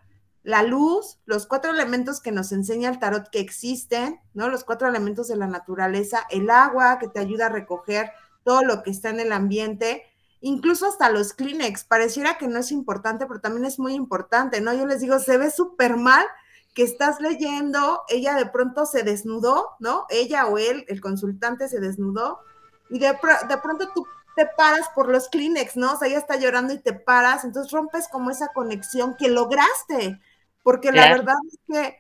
[0.43, 4.49] La luz, los cuatro elementos que nos enseña el tarot que existen, ¿no?
[4.49, 8.11] Los cuatro elementos de la naturaleza, el agua que te ayuda a recoger
[8.43, 10.05] todo lo que está en el ambiente,
[10.41, 14.73] incluso hasta los Kleenex, pareciera que no es importante, pero también es muy importante, ¿no?
[14.73, 16.25] Yo les digo, se ve súper mal
[16.75, 20.07] que estás leyendo, ella de pronto se desnudó, ¿no?
[20.09, 22.41] Ella o él, el consultante se desnudó,
[22.89, 24.07] y de, de pronto tú
[24.37, 25.93] te paras por los Kleenex, ¿no?
[25.93, 30.21] O sea, ella está llorando y te paras, entonces rompes como esa conexión que lograste,
[30.63, 31.97] porque la verdad es que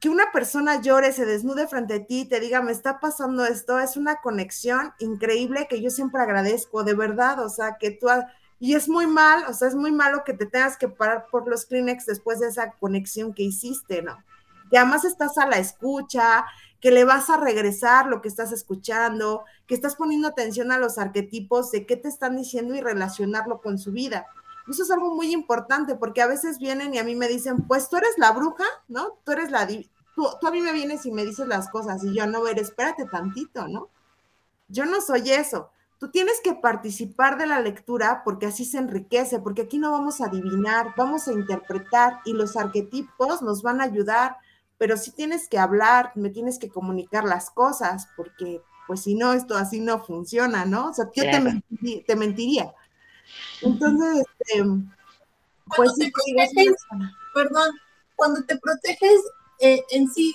[0.00, 3.78] que una persona llore, se desnude frente a ti, te diga, me está pasando esto,
[3.78, 8.08] es una conexión increíble que yo siempre agradezco, de verdad, o sea, que tú,
[8.58, 11.48] y es muy mal, o sea, es muy malo que te tengas que parar por
[11.48, 14.16] los Kleenex después de esa conexión que hiciste, ¿no?
[14.70, 16.46] Que además estás a la escucha,
[16.80, 20.98] que le vas a regresar lo que estás escuchando, que estás poniendo atención a los
[20.98, 24.26] arquetipos de qué te están diciendo y relacionarlo con su vida.
[24.68, 27.88] Eso es algo muy importante porque a veces vienen y a mí me dicen, pues
[27.88, 29.18] tú eres la bruja, ¿no?
[29.24, 29.66] Tú eres la...
[29.66, 32.58] Tú, tú a mí me vienes y me dices las cosas y yo no, ver,
[32.58, 33.90] espérate tantito, ¿no?
[34.68, 35.70] Yo no soy eso.
[35.98, 40.20] Tú tienes que participar de la lectura porque así se enriquece, porque aquí no vamos
[40.20, 44.36] a adivinar, vamos a interpretar y los arquetipos nos van a ayudar
[44.78, 49.32] pero sí tienes que hablar, me tienes que comunicar las cosas, porque pues si no,
[49.32, 50.90] esto así no funciona, ¿no?
[50.90, 52.72] O sea, yo te, mentiría,
[53.62, 54.64] Entonces, este,
[55.76, 56.12] pues sí,
[57.34, 57.70] perdón,
[58.14, 59.22] cuando te proteges
[59.60, 60.34] eh, en sí,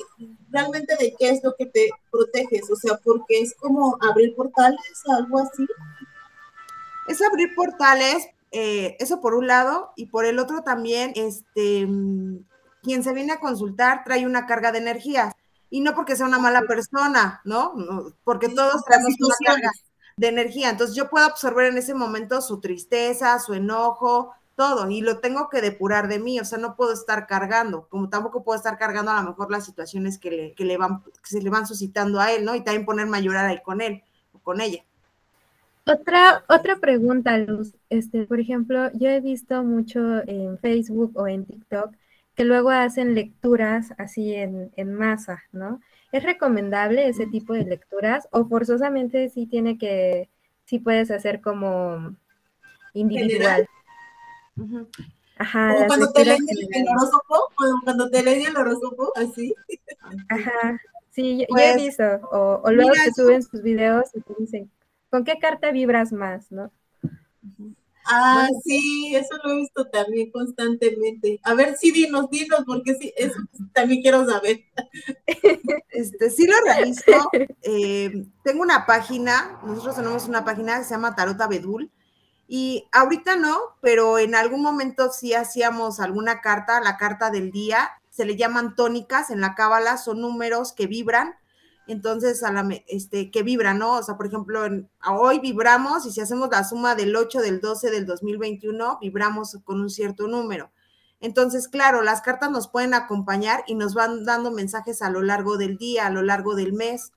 [0.50, 4.80] realmente de qué es lo que te proteges, o sea, porque es como abrir portales,
[5.18, 5.66] algo así.
[7.08, 11.88] Es abrir portales, eh, eso por un lado, y por el otro también, este,
[12.84, 15.36] quien se viene a consultar trae una carga de energía
[15.70, 17.74] y no porque sea una mala persona, ¿no?
[18.24, 19.72] porque todos traemos una carga
[20.18, 20.70] de energía.
[20.70, 25.49] Entonces yo puedo absorber en ese momento su tristeza, su enojo, todo, y lo tengo
[25.49, 29.09] que depurar de mí, o sea, no puedo estar cargando, como tampoco puedo estar cargando
[29.09, 32.20] a lo mejor las situaciones que, le, que le van, que se le van suscitando
[32.20, 32.53] a él, ¿no?
[32.53, 34.03] Y también ponerme a llorar ahí con él
[34.34, 34.84] o con ella.
[35.88, 37.74] Otra, otra pregunta, Luz.
[37.89, 41.95] Este, por ejemplo, yo he visto mucho en Facebook o en TikTok
[42.36, 45.82] que luego hacen lecturas así en, masa, ¿no?
[46.12, 50.30] ¿Es recomendable ese tipo de lecturas o forzosamente sí tiene que,
[50.66, 52.16] sí puedes hacer como
[52.93, 53.68] individual?
[55.38, 55.88] Ajá.
[55.88, 57.52] cuando te leen el, horóscopo,
[57.84, 59.56] cuando te leen el horóscopo, así.
[60.30, 60.80] Ajá.
[61.12, 62.04] Sí, yo, he pues, visto.
[62.32, 64.72] O, luego te suben sus videos y te dicen,
[65.10, 66.72] ¿con qué carta vibras más, no?
[68.06, 71.39] Ah, sí, eso lo he visto también constantemente.
[71.43, 73.39] A ver, sí, dinos, dinos, porque sí, eso
[73.74, 74.62] también quiero saber.
[75.93, 77.30] Este, sí lo realizo.
[77.62, 81.91] Eh, tengo una página, nosotros tenemos una página que se llama Tarota Bedul,
[82.54, 87.91] y ahorita no, pero en algún momento sí hacíamos alguna carta, la carta del día,
[88.10, 91.36] se le llaman tónicas en la cábala, son números que vibran
[91.88, 93.93] entonces a la, este, que vibra, ¿no?
[93.93, 94.66] O sea, por ejemplo,
[95.08, 99.80] hoy vibramos y si hacemos la suma del 8 del 12 del 2021, vibramos con
[99.80, 100.72] un cierto número.
[101.22, 105.56] Entonces, claro, las cartas nos pueden acompañar y nos van dando mensajes a lo largo
[105.56, 107.14] del día, a lo largo del mes.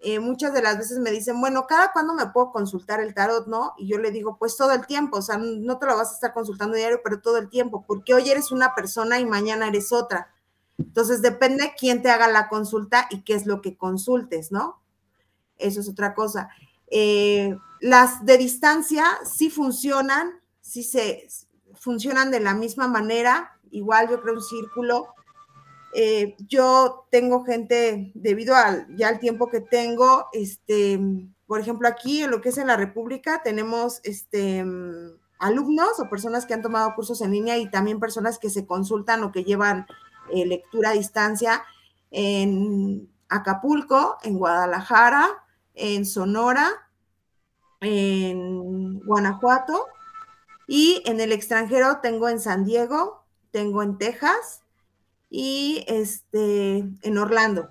[0.00, 3.48] Eh, muchas de las veces me dicen, bueno, ¿cada cuándo me puedo consultar el tarot,
[3.48, 3.74] no?
[3.76, 6.14] Y yo le digo, pues todo el tiempo, o sea, no te lo vas a
[6.14, 9.92] estar consultando diario, pero todo el tiempo, porque hoy eres una persona y mañana eres
[9.92, 10.32] otra.
[10.78, 14.80] Entonces, depende quién te haga la consulta y qué es lo que consultes, ¿no?
[15.58, 16.48] Eso es otra cosa.
[16.86, 21.26] Eh, las de distancia sí funcionan, sí se
[21.74, 25.08] funcionan de la misma manera, igual yo creo un círculo.
[26.00, 30.96] Eh, yo tengo gente, debido al, ya tiempo que tengo, este,
[31.44, 34.64] por ejemplo, aquí en lo que es en la República, tenemos este,
[35.40, 39.24] alumnos o personas que han tomado cursos en línea y también personas que se consultan
[39.24, 39.88] o que llevan
[40.32, 41.64] eh, lectura a distancia
[42.12, 45.26] en Acapulco, en Guadalajara,
[45.74, 46.68] en Sonora,
[47.80, 49.84] en Guanajuato
[50.68, 54.62] y en el extranjero tengo en San Diego, tengo en Texas
[55.30, 57.70] y este, en Orlando.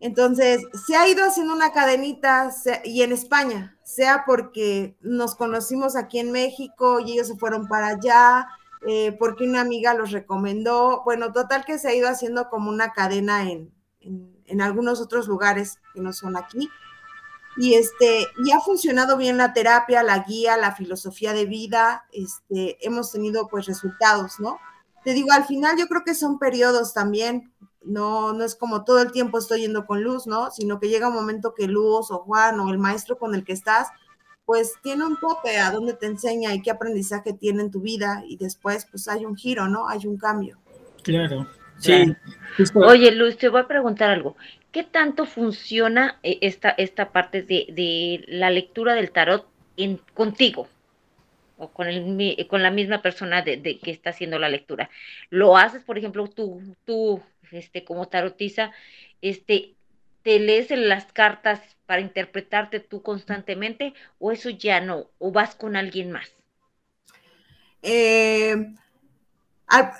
[0.00, 2.50] Entonces, se ha ido haciendo una cadenita
[2.84, 7.88] y en España, sea porque nos conocimos aquí en México y ellos se fueron para
[7.88, 8.46] allá,
[8.86, 11.02] eh, porque una amiga los recomendó.
[11.04, 15.80] Bueno, total que se ha ido haciendo como una cadena en, en, algunos otros lugares
[15.92, 16.70] que no son aquí.
[17.56, 22.04] Y, este, y ha funcionado bien la terapia, la guía, la filosofía de vida.
[22.12, 24.60] Este, hemos tenido pues resultados, ¿no?
[25.08, 27.50] Te digo, al final yo creo que son periodos también.
[27.82, 30.50] No, no es como todo el tiempo estoy yendo con luz, ¿no?
[30.50, 33.54] Sino que llega un momento que Luz o Juan o el maestro con el que
[33.54, 33.88] estás
[34.44, 38.22] pues tiene un tope a dónde te enseña y qué aprendizaje tiene en tu vida
[38.28, 39.88] y después pues hay un giro, ¿no?
[39.88, 40.58] Hay un cambio.
[41.02, 41.46] Claro.
[41.78, 42.14] Sí.
[42.74, 44.36] Oye, Luz, te voy a preguntar algo.
[44.72, 49.46] ¿Qué tanto funciona eh, esta, esta parte de, la lectura del tarot
[49.78, 50.68] en, contigo?
[51.58, 54.88] O con, el, con la misma persona de, que está haciendo la lectura.
[55.28, 58.72] Lo haces, por ejemplo, tú, tú este, como tarotiza,
[59.20, 59.74] este,
[60.22, 65.76] te lees las cartas para interpretarte tú constantemente o eso ya no, o vas con
[65.76, 66.34] alguien más?
[67.82, 68.56] Eh,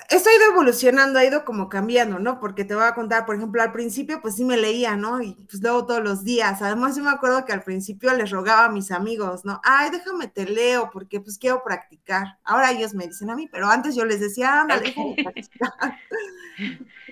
[0.09, 2.39] esto ha ido evolucionando, ha ido como cambiando, ¿no?
[2.39, 5.21] Porque te voy a contar, por ejemplo, al principio pues sí me leía, ¿no?
[5.21, 6.61] Y pues luego todos los días.
[6.63, 9.61] Además yo me acuerdo que al principio les rogaba a mis amigos, ¿no?
[9.63, 12.39] Ay, déjame te leo porque pues quiero practicar.
[12.43, 15.97] Ahora ellos me dicen a mí, pero antes yo les decía, anda, déjame practicar.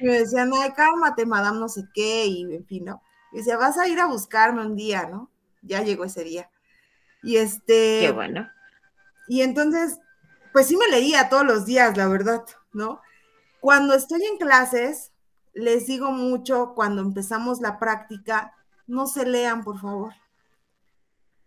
[0.01, 3.03] y me decían, ay, cálmate, madame, no sé qué, y en fin, ¿no?
[3.33, 5.29] Y decía, vas a ir a buscarme un día, ¿no?
[5.61, 6.49] Ya llegó ese día.
[7.21, 7.99] Y este...
[8.01, 8.49] Qué bueno.
[9.27, 9.99] Y entonces
[10.57, 12.43] pues sí me leía todos los días, la verdad,
[12.73, 12.99] ¿no?
[13.59, 15.11] Cuando estoy en clases,
[15.53, 18.55] les digo mucho, cuando empezamos la práctica,
[18.87, 20.13] no se lean, por favor.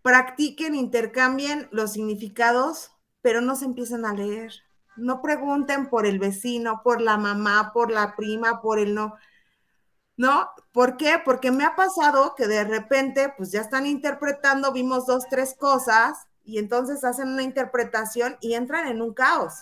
[0.03, 4.53] Practiquen, intercambien los significados, pero no se empiecen a leer.
[4.95, 9.17] No pregunten por el vecino, por la mamá, por la prima, por el no.
[10.17, 10.51] ¿No?
[10.71, 11.21] ¿Por qué?
[11.25, 16.29] Porque me ha pasado que de repente, pues ya están interpretando, vimos dos, tres cosas,
[16.51, 19.55] y entonces hacen una interpretación y entran en un caos.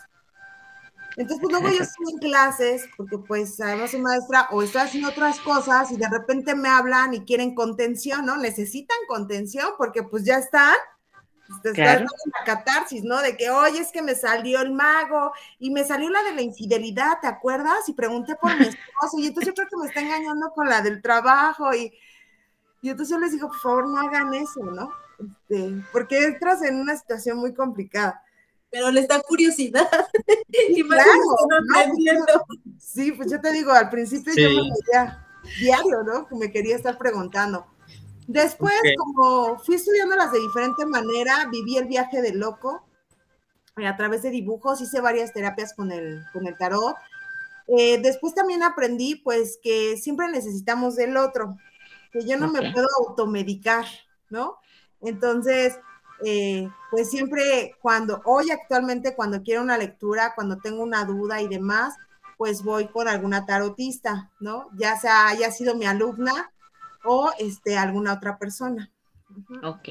[1.16, 5.10] Entonces, pues luego yo estoy en clases, porque pues además soy maestra, o estoy haciendo
[5.10, 8.36] otras cosas y de repente me hablan y quieren contención, ¿no?
[8.36, 10.76] Necesitan contención porque pues ya están,
[11.64, 13.20] están en la catarsis, ¿no?
[13.20, 16.42] De que, oye, es que me salió el mago y me salió la de la
[16.42, 17.86] infidelidad, ¿te acuerdas?
[17.88, 20.80] Y pregunté por mi esposo y entonces yo creo que me está engañando con la
[20.80, 21.92] del trabajo y,
[22.80, 24.92] y entonces yo les digo, por favor, no hagan eso, ¿no?
[25.18, 28.22] Este, porque entras en una situación muy complicada.
[28.70, 29.88] Pero les da curiosidad.
[30.48, 31.06] y claro,
[32.78, 35.26] sí, pues yo te digo, al principio yo me veía
[35.58, 36.28] diario, ¿no?
[36.28, 37.66] Que me quería estar preguntando.
[38.26, 42.86] Después, como fui estudiándolas de diferente manera, viví el viaje de loco
[43.78, 46.94] eh, a través de dibujos, hice varias terapias con el, con el tarot.
[47.68, 51.56] Eh, después también aprendí, pues, que siempre necesitamos del otro,
[52.12, 53.86] que yo no me puedo automedicar,
[54.28, 54.58] ¿no?
[55.00, 55.78] Entonces,
[56.24, 61.48] eh, pues siempre cuando, hoy actualmente cuando quiero una lectura, cuando tengo una duda y
[61.48, 61.94] demás,
[62.36, 64.68] pues voy con alguna tarotista, ¿no?
[64.74, 66.52] Ya sea haya sido mi alumna
[67.04, 68.90] o este, alguna otra persona.
[69.62, 69.88] Ok.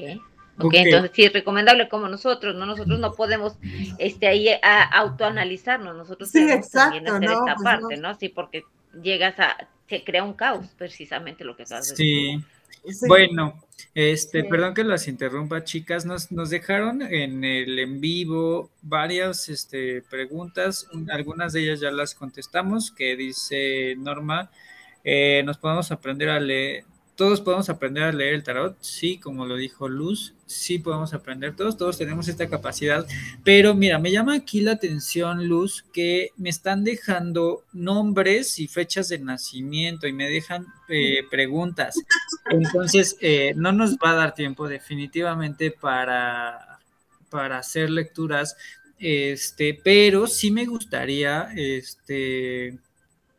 [0.60, 2.66] Ok, entonces sí es recomendable como nosotros, ¿no?
[2.66, 3.56] Nosotros no podemos
[3.98, 8.14] este, ahí a, autoanalizarnos, nosotros sí, tenemos exacto, también hacer esta pues parte, no.
[8.16, 8.64] Sí, porque
[9.00, 12.42] llegas a, se crea un caos, precisamente lo que estás Sí.
[13.06, 13.54] Bueno,
[13.94, 16.04] este, perdón que las interrumpa, chicas.
[16.04, 20.86] Nos, nos dejaron en el en vivo varias este, preguntas.
[21.10, 22.90] Algunas de ellas ya las contestamos.
[22.90, 24.50] Que dice Norma,
[25.04, 26.84] eh, nos podemos aprender a leer,
[27.18, 31.56] todos podemos aprender a leer el tarot, sí, como lo dijo Luz, sí podemos aprender
[31.56, 33.04] todos, todos tenemos esta capacidad,
[33.42, 39.08] pero mira, me llama aquí la atención, Luz, que me están dejando nombres y fechas
[39.08, 41.96] de nacimiento y me dejan eh, preguntas.
[42.50, 46.78] Entonces, eh, no nos va a dar tiempo definitivamente para,
[47.30, 48.56] para hacer lecturas,
[49.00, 52.78] este, pero sí me gustaría, este,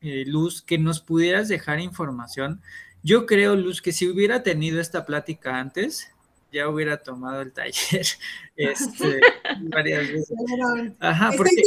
[0.02, 2.62] eh, Luz, que nos pudieras dejar información
[3.04, 6.12] yo creo, Luz, que si hubiera tenido esta plática antes,
[6.52, 8.06] ya hubiera tomado el taller
[8.56, 9.20] este,
[9.62, 10.34] varias veces.
[11.00, 11.62] Ajá, porque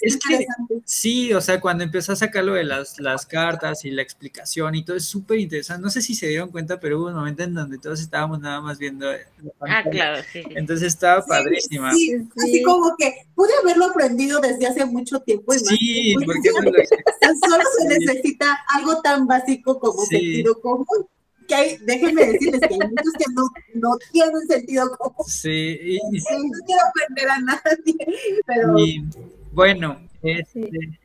[0.00, 0.46] es que
[0.84, 4.74] sí, o sea, cuando empezó a sacar lo de las, las cartas y la explicación
[4.74, 5.82] y todo es súper interesante.
[5.82, 8.60] No sé si se dieron cuenta, pero hubo un momento en donde todos estábamos nada
[8.60, 9.10] más viendo.
[9.60, 10.42] Ah, claro, sí.
[10.50, 11.92] Entonces estaba padrísima.
[11.92, 15.54] Sí, así como que pude haberlo aprendido desde hace mucho tiempo.
[15.54, 20.86] Y sí, porque, solo se necesita algo tan básico como sentido común
[21.46, 25.26] que hay, déjenme decirles que hay muchos que no, no tienen sentido común.
[25.26, 28.78] Sí, y, no quiero ofender a nadie, pero...
[28.78, 29.04] Y,
[29.52, 30.98] bueno, este...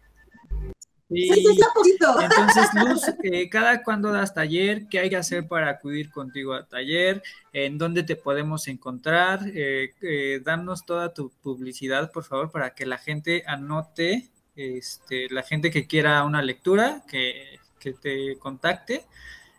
[1.10, 1.30] Sí.
[1.30, 4.88] entonces, Luz, eh, ¿cada cuándo das taller?
[4.90, 7.24] ¿Qué hay que hacer para acudir contigo a taller?
[7.54, 9.40] ¿En dónde te podemos encontrar?
[9.54, 15.44] Eh, eh, danos toda tu publicidad, por favor, para que la gente anote, este, la
[15.44, 19.06] gente que quiera una lectura, que, que te contacte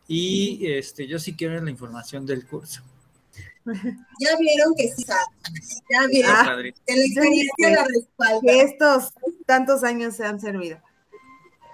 [0.08, 2.82] y este, yo sí quiero la información del curso.
[3.66, 5.04] Ya vieron que sí,
[5.90, 6.56] ya vieron ah,
[6.86, 8.40] que la experiencia la respalda.
[8.40, 9.12] Que estos
[9.44, 10.80] tantos años se han servido.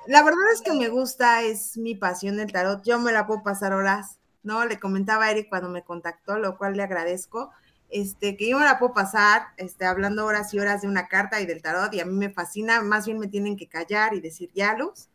[0.09, 2.85] La verdad es que me gusta, es mi pasión el tarot.
[2.85, 4.67] Yo me la puedo pasar horas, ¿no?
[4.67, 7.53] Le comentaba a Eric cuando me contactó, lo cual le agradezco.
[7.89, 11.41] Este, que yo me la puedo pasar este, hablando horas y horas de una carta
[11.41, 14.21] y del tarot, y a mí me fascina, más bien me tienen que callar y
[14.21, 15.09] decir ya, Luz.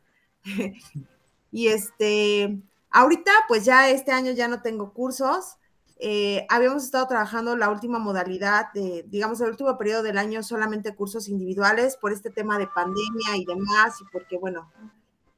[1.51, 2.57] y este,
[2.91, 5.57] Ahorita, pues ya este año ya no tengo cursos.
[6.01, 8.67] Eh, habíamos estado trabajando la última modalidad
[9.07, 13.45] digamos, el último periodo del año solamente cursos individuales por este tema de pandemia y
[13.45, 14.71] demás, y porque, bueno,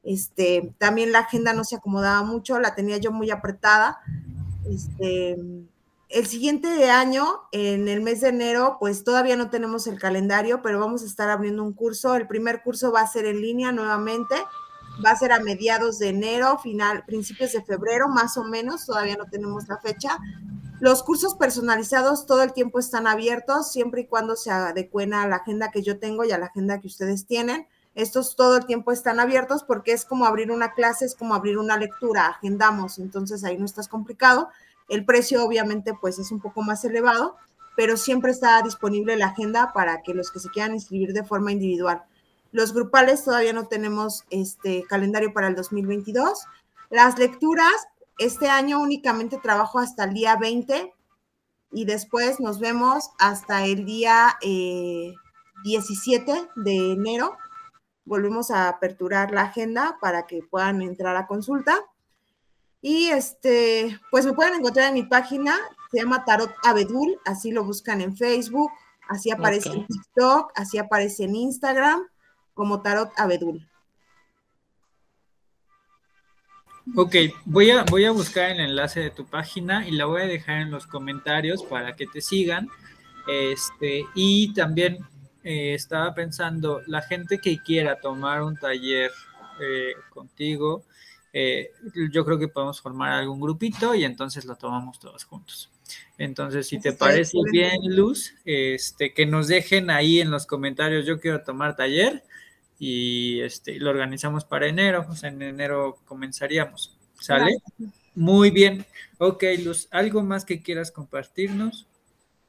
[0.03, 3.99] Este, también la agenda no se acomodaba mucho, la tenía yo muy apretada.
[4.65, 5.37] Este,
[6.09, 10.79] el siguiente año, en el mes de enero, pues todavía no tenemos el calendario, pero
[10.79, 12.15] vamos a estar abriendo un curso.
[12.15, 14.35] El primer curso va a ser en línea nuevamente.
[15.03, 18.85] Va a ser a mediados de enero, final, principios de febrero, más o menos.
[18.85, 20.17] Todavía no tenemos la fecha.
[20.79, 25.37] Los cursos personalizados todo el tiempo están abiertos, siempre y cuando se adecuen a la
[25.37, 27.67] agenda que yo tengo y a la agenda que ustedes tienen.
[27.93, 31.57] Estos todo el tiempo están abiertos porque es como abrir una clase, es como abrir
[31.57, 34.49] una lectura, agendamos, entonces ahí no estás complicado.
[34.87, 37.35] El precio obviamente pues es un poco más elevado,
[37.75, 41.51] pero siempre está disponible la agenda para que los que se quieran inscribir de forma
[41.51, 42.03] individual.
[42.51, 46.45] Los grupales todavía no tenemos este calendario para el 2022.
[46.89, 47.73] Las lecturas,
[48.17, 50.93] este año únicamente trabajo hasta el día 20
[51.71, 57.37] y después nos vemos hasta el día 17 eh, de enero
[58.05, 61.79] volvemos a aperturar la agenda para que puedan entrar a consulta.
[62.81, 65.55] Y este, pues me pueden encontrar en mi página,
[65.91, 68.71] se llama Tarot Abedul, así lo buscan en Facebook,
[69.07, 72.07] así aparece en TikTok, así aparece en Instagram,
[72.53, 73.67] como Tarot Abedul.
[76.95, 77.15] Ok,
[77.45, 80.61] voy a, voy a buscar el enlace de tu página y la voy a dejar
[80.61, 82.67] en los comentarios para que te sigan.
[83.27, 84.97] Este, y también
[85.43, 89.11] eh, estaba pensando, la gente que quiera tomar un taller
[89.59, 90.83] eh, contigo,
[91.33, 91.69] eh,
[92.11, 95.71] yo creo que podemos formar algún grupito y entonces lo tomamos todos juntos.
[96.17, 101.19] Entonces, si te parece bien, Luz, este, que nos dejen ahí en los comentarios, yo
[101.19, 102.23] quiero tomar taller
[102.83, 106.97] y este, lo organizamos para enero, pues en enero comenzaríamos.
[107.13, 107.61] ¿Sale?
[108.15, 108.87] Muy bien.
[109.19, 111.85] Ok, Luz, ¿algo más que quieras compartirnos?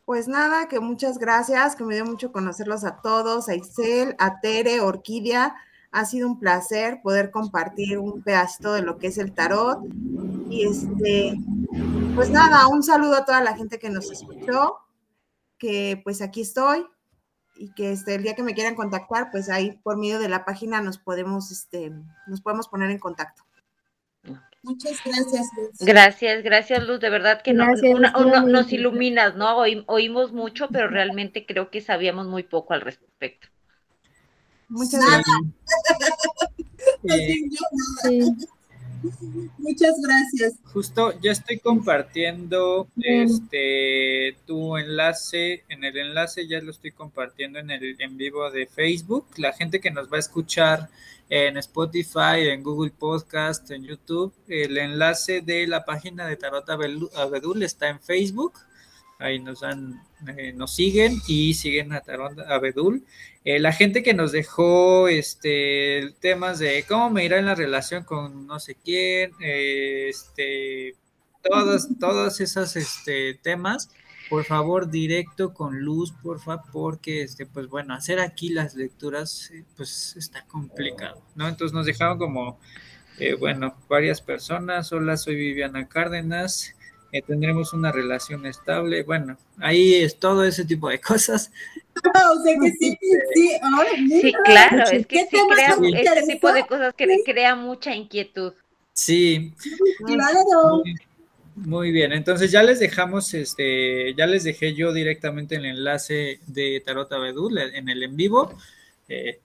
[0.06, 4.40] Pues nada, que muchas gracias, que me dio mucho conocerlos a todos, a Isel, a
[4.40, 5.54] Tere, Orquídea.
[5.90, 9.80] Ha sido un placer poder compartir un pedacito de lo que es el tarot.
[10.48, 11.34] Y este,
[12.14, 14.78] pues nada, un saludo a toda la gente que nos escuchó,
[15.58, 16.86] que pues aquí estoy
[17.54, 20.44] y que este, el día que me quieran contactar, pues ahí por medio de la
[20.44, 21.92] página nos podemos, este,
[22.26, 23.44] nos podemos poner en contacto.
[24.64, 25.78] Muchas gracias, Luz.
[25.80, 27.00] Gracias, gracias, Luz.
[27.00, 29.56] De verdad que nos iluminas, ¿no?
[29.56, 33.48] oímos mucho, pero realmente creo que sabíamos muy poco al respecto.
[34.68, 35.36] Muchas gracias.
[39.58, 40.54] Muchas gracias.
[40.72, 47.70] Justo ya estoy compartiendo este tu enlace, en el enlace ya lo estoy compartiendo en
[47.70, 49.26] el en vivo de Facebook.
[49.36, 50.88] La gente que nos va a escuchar
[51.28, 57.62] en Spotify, en Google Podcast, en YouTube, el enlace de la página de Tarot Abedul
[57.62, 58.52] está en Facebook.
[59.22, 60.02] Ahí nos dan,
[60.36, 63.04] eh, nos siguen y siguen a Tarot Abedul.
[63.44, 68.04] Eh, la gente que nos dejó este, temas de cómo me irá en la relación
[68.04, 70.96] con no sé quién, eh, este,
[71.42, 73.90] todos, todos esos este, temas,
[74.28, 79.64] por favor, directo con luz, porfa, porque, este, pues bueno, hacer aquí las lecturas, eh,
[79.76, 81.48] pues está complicado, ¿no?
[81.48, 82.58] Entonces nos dejaron como,
[83.38, 84.92] bueno, varias personas.
[84.92, 86.74] Hola, soy Viviana Cárdenas
[87.20, 89.02] tendremos una relación estable.
[89.02, 91.52] Bueno, ahí es todo ese tipo de cosas.
[91.96, 92.96] o sea que sí,
[93.34, 93.50] sí,
[94.08, 95.76] sí claro, es que sí crea,
[96.14, 98.54] este tipo de cosas que crea mucha inquietud.
[98.94, 99.52] Sí.
[100.06, 100.82] Claro.
[101.54, 106.82] Muy, bien, entonces ya les dejamos, este, ya les dejé yo directamente el enlace de
[106.84, 108.54] Tarot Abedul en el en vivo.
[109.08, 109.40] Eh,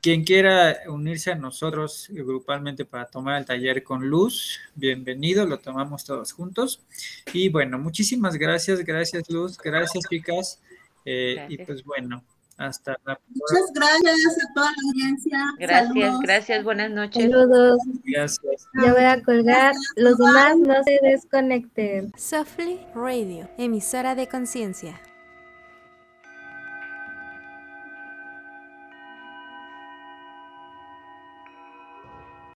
[0.00, 6.04] quien quiera unirse a nosotros grupalmente para tomar el taller con Luz, bienvenido, lo tomamos
[6.04, 6.82] todos juntos.
[7.32, 10.60] Y bueno, muchísimas gracias, gracias Luz, gracias Picas.
[11.04, 12.22] Eh, y pues bueno,
[12.56, 13.44] hasta la próxima.
[13.50, 15.38] Muchas gracias a toda la audiencia.
[15.58, 17.22] Gracias, gracias, buenas noches.
[17.22, 17.78] Saludos.
[18.04, 18.66] Gracias.
[18.74, 22.12] Yo voy a colgar, los demás no se desconecten.
[22.16, 25.00] Softly Radio, emisora de conciencia.